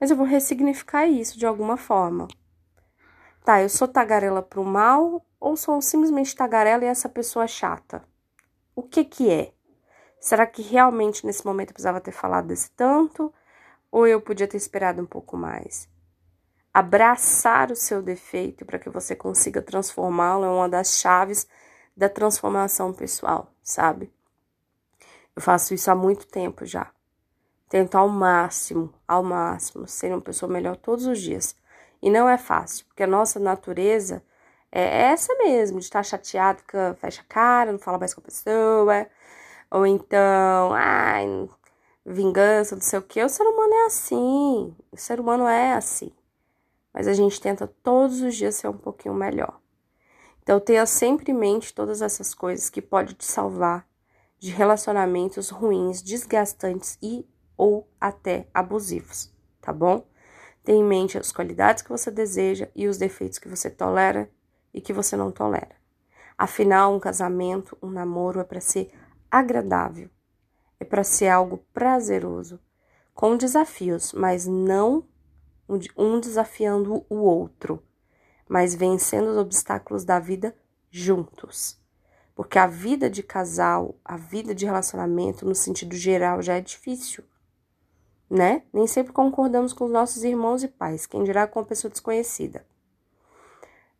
Mas 0.00 0.10
eu 0.10 0.16
vou 0.16 0.24
ressignificar 0.24 1.06
isso 1.06 1.38
de 1.38 1.44
alguma 1.44 1.76
forma. 1.76 2.28
Tá, 3.46 3.62
eu 3.62 3.68
sou 3.68 3.86
tagarela 3.86 4.42
pro 4.42 4.64
mal 4.64 5.24
ou 5.38 5.56
sou 5.56 5.80
simplesmente 5.80 6.34
tagarela 6.34 6.84
e 6.84 6.88
essa 6.88 7.08
pessoa 7.08 7.44
é 7.44 7.46
chata? 7.46 8.02
O 8.74 8.82
que 8.82 9.04
que 9.04 9.30
é? 9.30 9.52
Será 10.18 10.44
que 10.44 10.62
realmente 10.62 11.24
nesse 11.24 11.46
momento 11.46 11.68
eu 11.68 11.74
precisava 11.74 12.00
ter 12.00 12.10
falado 12.10 12.48
desse 12.48 12.72
tanto? 12.72 13.32
Ou 13.88 14.04
eu 14.04 14.20
podia 14.20 14.48
ter 14.48 14.56
esperado 14.56 15.00
um 15.00 15.06
pouco 15.06 15.36
mais? 15.36 15.88
Abraçar 16.74 17.70
o 17.70 17.76
seu 17.76 18.02
defeito 18.02 18.66
para 18.66 18.80
que 18.80 18.90
você 18.90 19.14
consiga 19.14 19.62
transformá-lo 19.62 20.44
é 20.44 20.48
uma 20.48 20.68
das 20.68 20.98
chaves 20.98 21.46
da 21.96 22.08
transformação 22.08 22.92
pessoal, 22.92 23.54
sabe? 23.62 24.12
Eu 25.36 25.40
faço 25.40 25.72
isso 25.72 25.88
há 25.88 25.94
muito 25.94 26.26
tempo 26.26 26.66
já. 26.66 26.90
Tento 27.68 27.94
ao 27.94 28.08
máximo, 28.08 28.92
ao 29.06 29.22
máximo, 29.22 29.86
ser 29.86 30.12
uma 30.12 30.20
pessoa 30.20 30.50
melhor 30.50 30.76
todos 30.76 31.06
os 31.06 31.20
dias. 31.20 31.54
E 32.06 32.10
não 32.10 32.28
é 32.28 32.38
fácil, 32.38 32.86
porque 32.86 33.02
a 33.02 33.06
nossa 33.06 33.40
natureza 33.40 34.22
é 34.70 35.10
essa 35.10 35.34
mesmo, 35.38 35.80
de 35.80 35.86
estar 35.86 36.04
chateado, 36.04 36.62
que 36.62 36.76
fecha 37.00 37.20
a 37.20 37.24
cara, 37.24 37.72
não 37.72 37.80
fala 37.80 37.98
mais 37.98 38.14
com 38.14 38.20
a 38.20 38.24
pessoa, 38.24 39.08
ou 39.68 39.84
então, 39.84 40.72
ai, 40.72 41.26
vingança, 42.04 42.76
não 42.76 42.82
sei 42.82 43.00
o 43.00 43.02
que. 43.02 43.20
O 43.24 43.28
ser 43.28 43.42
humano 43.42 43.74
é 43.74 43.86
assim, 43.86 44.76
o 44.92 44.96
ser 44.96 45.18
humano 45.18 45.48
é 45.48 45.72
assim. 45.72 46.12
Mas 46.94 47.08
a 47.08 47.12
gente 47.12 47.40
tenta 47.40 47.66
todos 47.66 48.20
os 48.20 48.36
dias 48.36 48.54
ser 48.54 48.68
um 48.68 48.78
pouquinho 48.78 49.12
melhor. 49.12 49.60
Então 50.44 50.60
tenha 50.60 50.86
sempre 50.86 51.32
em 51.32 51.34
mente 51.34 51.74
todas 51.74 52.02
essas 52.02 52.32
coisas 52.32 52.70
que 52.70 52.80
pode 52.80 53.14
te 53.14 53.24
salvar 53.24 53.84
de 54.38 54.52
relacionamentos 54.52 55.50
ruins, 55.50 56.00
desgastantes 56.04 56.96
e 57.02 57.26
ou 57.56 57.90
até 58.00 58.46
abusivos, 58.54 59.34
tá 59.60 59.72
bom? 59.72 60.06
Tenha 60.66 60.80
em 60.80 60.84
mente 60.84 61.16
as 61.16 61.30
qualidades 61.30 61.80
que 61.80 61.90
você 61.90 62.10
deseja 62.10 62.68
e 62.74 62.88
os 62.88 62.98
defeitos 62.98 63.38
que 63.38 63.48
você 63.48 63.70
tolera 63.70 64.28
e 64.74 64.80
que 64.80 64.92
você 64.92 65.16
não 65.16 65.30
tolera. 65.30 65.76
Afinal, 66.36 66.92
um 66.92 66.98
casamento, 66.98 67.78
um 67.80 67.88
namoro 67.88 68.40
é 68.40 68.44
para 68.44 68.60
ser 68.60 68.90
agradável, 69.30 70.10
é 70.80 70.84
para 70.84 71.04
ser 71.04 71.28
algo 71.28 71.64
prazeroso, 71.72 72.58
com 73.14 73.36
desafios, 73.36 74.12
mas 74.12 74.44
não 74.44 75.06
um 75.96 76.18
desafiando 76.18 77.06
o 77.08 77.18
outro, 77.18 77.80
mas 78.48 78.74
vencendo 78.74 79.28
os 79.28 79.36
obstáculos 79.36 80.04
da 80.04 80.18
vida 80.18 80.52
juntos. 80.90 81.80
Porque 82.34 82.58
a 82.58 82.66
vida 82.66 83.08
de 83.08 83.22
casal, 83.22 83.94
a 84.04 84.16
vida 84.16 84.52
de 84.52 84.66
relacionamento, 84.66 85.46
no 85.46 85.54
sentido 85.54 85.94
geral, 85.94 86.42
já 86.42 86.56
é 86.56 86.60
difícil, 86.60 87.22
né? 88.28 88.62
Nem 88.72 88.86
sempre 88.86 89.12
concordamos 89.12 89.72
com 89.72 89.84
os 89.84 89.90
nossos 89.90 90.24
irmãos 90.24 90.62
e 90.62 90.68
pais, 90.68 91.06
quem 91.06 91.24
dirá 91.24 91.46
com 91.46 91.60
uma 91.60 91.66
pessoa 91.66 91.90
desconhecida. 91.90 92.66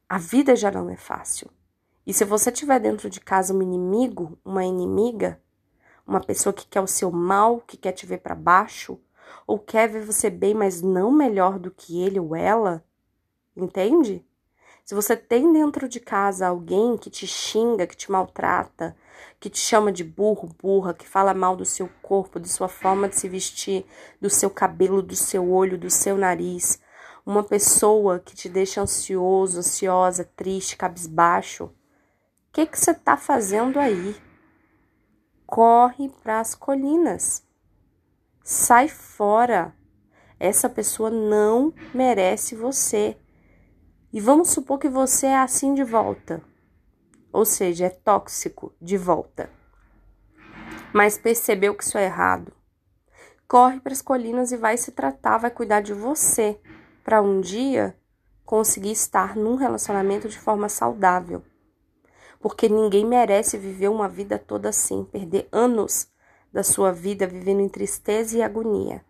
A 0.09 0.19
vida 0.19 0.55
já 0.55 0.71
não 0.71 0.89
é 0.89 0.97
fácil. 0.97 1.51
E 2.07 2.15
se 2.15 2.25
você 2.25 2.53
tiver 2.53 2.79
dentro 2.79 3.11
de 3.11 3.21
casa 3.21 3.53
um 3.53 3.61
inimigo, 3.61 4.39
uma 4.45 4.65
inimiga, 4.65 5.41
uma 6.07 6.21
pessoa 6.21 6.53
que 6.53 6.67
quer 6.67 6.81
o 6.81 6.87
seu 6.87 7.11
mal, 7.11 7.61
que 7.61 7.77
quer 7.77 7.93
te 7.93 8.07
ver 8.07 8.19
para 8.19 8.35
baixo, 8.35 9.01
ou 9.47 9.59
quer 9.59 9.89
ver 9.89 10.05
você 10.05 10.31
bem, 10.31 10.55
mas 10.55 10.81
não 10.81 11.11
melhor 11.11 11.59
do 11.59 11.71
que 11.71 12.01
ele 12.01 12.21
ou 12.21 12.37
ela, 12.37 12.85
entende? 13.57 14.25
Se 14.87 14.95
você 14.95 15.17
tem 15.17 15.53
dentro 15.53 15.89
de 15.89 15.99
casa 15.99 16.47
alguém 16.47 16.97
que 16.97 17.11
te 17.11 17.27
xinga, 17.27 17.89
que 17.89 17.97
te 17.97 18.09
maltrata, 18.09 18.97
que 19.41 19.51
te 19.51 19.59
chama 19.59 19.91
de 19.91 20.05
burro, 20.05 20.49
burra, 20.63 20.95
que 20.95 21.09
fala 21.09 21.35
mal 21.35 21.57
do 21.57 21.65
seu 21.65 21.91
corpo, 22.01 22.39
de 22.39 22.49
sua 22.49 22.69
forma 22.69 23.09
de 23.09 23.19
se 23.19 23.29
vestir, 23.29 23.85
do 24.21 24.31
seu 24.31 24.49
cabelo, 24.49 25.03
do 25.03 25.17
seu 25.17 25.51
olho, 25.51 25.77
do 25.77 25.91
seu 25.91 26.17
nariz, 26.17 26.81
uma 27.27 27.43
pessoa 27.43 28.21
que 28.21 28.37
te 28.37 28.49
deixa 28.49 28.81
ansioso, 28.81 29.59
ansiosa, 29.59 30.23
triste, 30.37 30.77
cabisbaixo, 30.77 31.65
o 31.65 31.73
que 32.53 32.65
que 32.65 32.79
você 32.79 32.93
está 32.93 33.17
fazendo 33.17 33.81
aí? 33.81 34.15
Corre 35.45 36.09
para 36.23 36.39
as 36.39 36.55
colinas. 36.55 37.45
Sai 38.45 38.87
fora. 38.87 39.75
Essa 40.39 40.69
pessoa 40.69 41.11
não 41.11 41.75
merece 41.93 42.55
você. 42.55 43.19
E 44.17 44.21
vamos 44.21 44.49
supor 44.49 44.79
que 44.79 44.89
você 44.89 45.27
é 45.27 45.37
assim 45.37 45.75
de 45.75 45.85
volta. 45.85 46.43
Ou 47.31 47.45
seja, 47.45 47.85
é 47.85 47.91
tóxico 47.91 48.73
de 48.81 48.97
volta. 48.97 49.51
Mas 50.91 51.19
percebeu 51.19 51.75
que 51.75 51.85
isso 51.85 51.99
é 51.99 52.07
errado. 52.07 52.51
Corre 53.47 53.79
para 53.79 53.93
as 53.93 54.01
colinas 54.01 54.53
e 54.53 54.57
vai 54.57 54.79
se 54.79 54.93
tratar, 54.93 55.37
vai 55.37 55.51
cuidar 55.51 55.83
de 55.83 55.93
você 55.93 56.59
para 57.05 57.21
um 57.21 57.43
dia 57.43 57.95
conseguir 58.43 58.93
estar 58.93 59.37
num 59.37 59.55
relacionamento 59.55 60.31
de 60.31 60.39
forma 60.39 60.71
saudável. 60.71 61.43
Porque 62.41 62.71
ninguém 62.71 63.05
merece 63.05 63.59
viver 63.59 63.89
uma 63.89 64.09
vida 64.09 64.39
toda 64.39 64.71
assim, 64.71 65.05
perder 65.05 65.47
anos 65.53 66.09
da 66.51 66.63
sua 66.63 66.91
vida 66.91 67.27
vivendo 67.27 67.61
em 67.61 67.69
tristeza 67.69 68.39
e 68.39 68.43
agonia. 68.43 69.05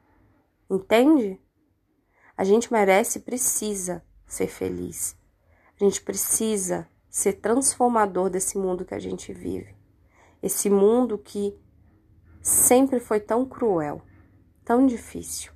Entende? 0.69 1.40
A 2.37 2.42
gente 2.42 2.73
merece 2.73 3.21
e 3.21 3.23
precisa 3.23 4.03
ser 4.26 4.48
feliz. 4.48 5.16
A 5.80 5.84
gente 5.84 6.02
precisa 6.02 6.88
ser 7.08 7.34
transformador 7.34 8.28
desse 8.28 8.58
mundo 8.58 8.84
que 8.84 8.94
a 8.94 8.98
gente 8.98 9.32
vive. 9.32 9.74
Esse 10.42 10.68
mundo 10.68 11.16
que 11.16 11.58
sempre 12.42 13.00
foi 13.00 13.20
tão 13.20 13.44
cruel, 13.44 14.02
tão 14.64 14.86
difícil. 14.86 15.52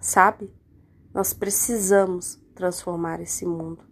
Sabe? 0.00 0.54
Nós 1.12 1.32
precisamos 1.32 2.38
transformar 2.54 3.20
esse 3.20 3.46
mundo. 3.46 3.84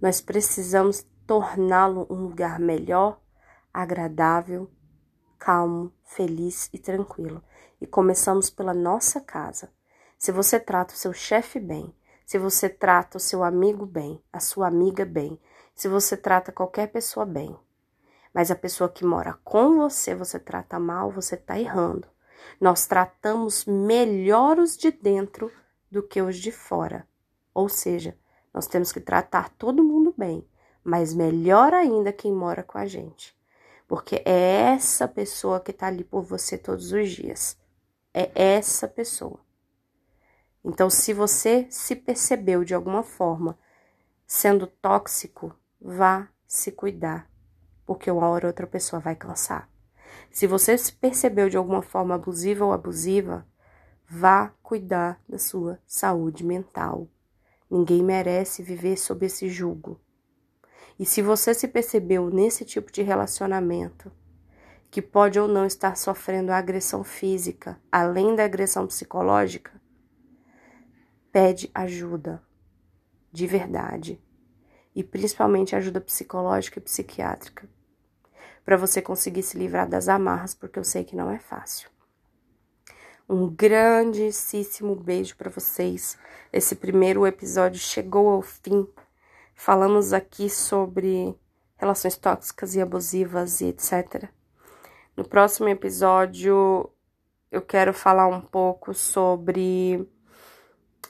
Nós 0.00 0.20
precisamos 0.20 1.04
torná-lo 1.26 2.06
um 2.10 2.22
lugar 2.24 2.58
melhor, 2.58 3.20
agradável, 3.72 4.70
calmo, 5.38 5.92
feliz 6.04 6.68
e 6.72 6.78
tranquilo. 6.78 7.42
E 7.80 7.86
começamos 7.86 8.48
pela 8.48 8.74
nossa 8.74 9.20
casa. 9.20 9.72
Se 10.18 10.30
você 10.30 10.58
trata 10.58 10.94
o 10.94 10.96
seu 10.96 11.12
chefe 11.12 11.58
bem, 11.58 11.94
se 12.32 12.38
você 12.38 12.66
trata 12.66 13.18
o 13.18 13.20
seu 13.20 13.44
amigo 13.44 13.84
bem, 13.84 14.18
a 14.32 14.40
sua 14.40 14.66
amiga 14.66 15.04
bem, 15.04 15.38
se 15.74 15.86
você 15.86 16.16
trata 16.16 16.50
qualquer 16.50 16.90
pessoa 16.90 17.26
bem, 17.26 17.54
mas 18.32 18.50
a 18.50 18.56
pessoa 18.56 18.88
que 18.88 19.04
mora 19.04 19.38
com 19.44 19.76
você, 19.76 20.14
você 20.14 20.38
trata 20.38 20.78
mal, 20.78 21.10
você 21.10 21.34
está 21.34 21.60
errando. 21.60 22.08
Nós 22.58 22.86
tratamos 22.86 23.66
melhor 23.66 24.58
os 24.58 24.78
de 24.78 24.90
dentro 24.90 25.52
do 25.90 26.02
que 26.02 26.22
os 26.22 26.38
de 26.38 26.50
fora. 26.50 27.06
Ou 27.52 27.68
seja, 27.68 28.16
nós 28.54 28.66
temos 28.66 28.92
que 28.92 29.00
tratar 29.00 29.50
todo 29.50 29.84
mundo 29.84 30.14
bem, 30.16 30.48
mas 30.82 31.12
melhor 31.12 31.74
ainda 31.74 32.14
quem 32.14 32.32
mora 32.32 32.62
com 32.62 32.78
a 32.78 32.86
gente. 32.86 33.36
Porque 33.86 34.22
é 34.24 34.72
essa 34.72 35.06
pessoa 35.06 35.60
que 35.60 35.70
está 35.70 35.88
ali 35.88 36.02
por 36.02 36.22
você 36.22 36.56
todos 36.56 36.92
os 36.92 37.10
dias. 37.10 37.58
É 38.14 38.30
essa 38.34 38.88
pessoa. 38.88 39.38
Então, 40.64 40.88
se 40.88 41.12
você 41.12 41.66
se 41.70 41.96
percebeu 41.96 42.64
de 42.64 42.74
alguma 42.74 43.02
forma 43.02 43.58
sendo 44.26 44.66
tóxico, 44.66 45.54
vá 45.80 46.28
se 46.46 46.70
cuidar, 46.70 47.28
porque 47.84 48.10
uma 48.10 48.28
hora 48.28 48.46
outra 48.46 48.66
pessoa 48.66 49.00
vai 49.00 49.16
cansar. 49.16 49.68
Se 50.30 50.46
você 50.46 50.78
se 50.78 50.92
percebeu 50.92 51.48
de 51.48 51.56
alguma 51.56 51.82
forma 51.82 52.14
abusiva 52.14 52.64
ou 52.64 52.72
abusiva, 52.72 53.46
Vá 54.14 54.52
cuidar 54.62 55.18
da 55.26 55.38
sua 55.38 55.80
saúde 55.86 56.44
mental. 56.44 57.08
Ninguém 57.70 58.02
merece 58.02 58.62
viver 58.62 58.98
sob 58.98 59.24
esse 59.24 59.48
jugo. 59.48 59.98
E 60.98 61.06
se 61.06 61.22
você 61.22 61.54
se 61.54 61.66
percebeu 61.66 62.28
nesse 62.28 62.62
tipo 62.62 62.92
de 62.92 63.00
relacionamento, 63.00 64.12
que 64.90 65.00
pode 65.00 65.40
ou 65.40 65.48
não 65.48 65.64
estar 65.64 65.96
sofrendo 65.96 66.52
agressão 66.52 67.02
física, 67.02 67.80
além 67.90 68.36
da 68.36 68.44
agressão 68.44 68.86
psicológica, 68.86 69.80
pede 71.32 71.70
ajuda, 71.74 72.42
de 73.32 73.46
verdade, 73.46 74.20
e 74.94 75.02
principalmente 75.02 75.74
ajuda 75.74 76.00
psicológica 76.00 76.78
e 76.78 76.82
psiquiátrica, 76.82 77.66
para 78.64 78.76
você 78.76 79.02
conseguir 79.02 79.42
se 79.42 79.58
livrar 79.58 79.88
das 79.88 80.08
amarras, 80.08 80.54
porque 80.54 80.78
eu 80.78 80.84
sei 80.84 81.02
que 81.02 81.16
não 81.16 81.30
é 81.30 81.38
fácil. 81.38 81.90
Um 83.28 83.48
grandíssimo 83.48 84.94
beijo 84.94 85.36
para 85.36 85.48
vocês. 85.48 86.18
Esse 86.52 86.74
primeiro 86.76 87.26
episódio 87.26 87.80
chegou 87.80 88.28
ao 88.28 88.42
fim. 88.42 88.86
Falamos 89.54 90.12
aqui 90.12 90.50
sobre 90.50 91.34
relações 91.78 92.16
tóxicas 92.16 92.74
e 92.74 92.80
abusivas 92.80 93.60
e 93.60 93.66
etc. 93.66 94.28
No 95.16 95.26
próximo 95.26 95.68
episódio, 95.68 96.90
eu 97.50 97.62
quero 97.62 97.94
falar 97.94 98.26
um 98.26 98.40
pouco 98.40 98.92
sobre. 98.92 100.06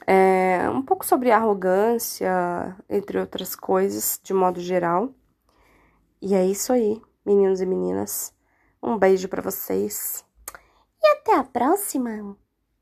É, 0.07 0.68
um 0.70 0.82
pouco 0.82 1.07
sobre 1.07 1.30
arrogância, 1.30 2.76
entre 2.88 3.18
outras 3.18 3.55
coisas, 3.55 4.20
de 4.22 4.34
modo 4.34 4.61
geral. 4.61 5.14
E 6.20 6.34
é 6.34 6.45
isso 6.45 6.72
aí, 6.72 7.01
meninos 7.24 7.61
e 7.61 7.66
meninas. 7.66 8.34
Um 8.82 8.99
beijo 8.99 9.28
para 9.28 9.43
vocês. 9.43 10.24
E 11.03 11.07
até 11.09 11.36
a 11.36 11.45
próxima! 11.45 12.36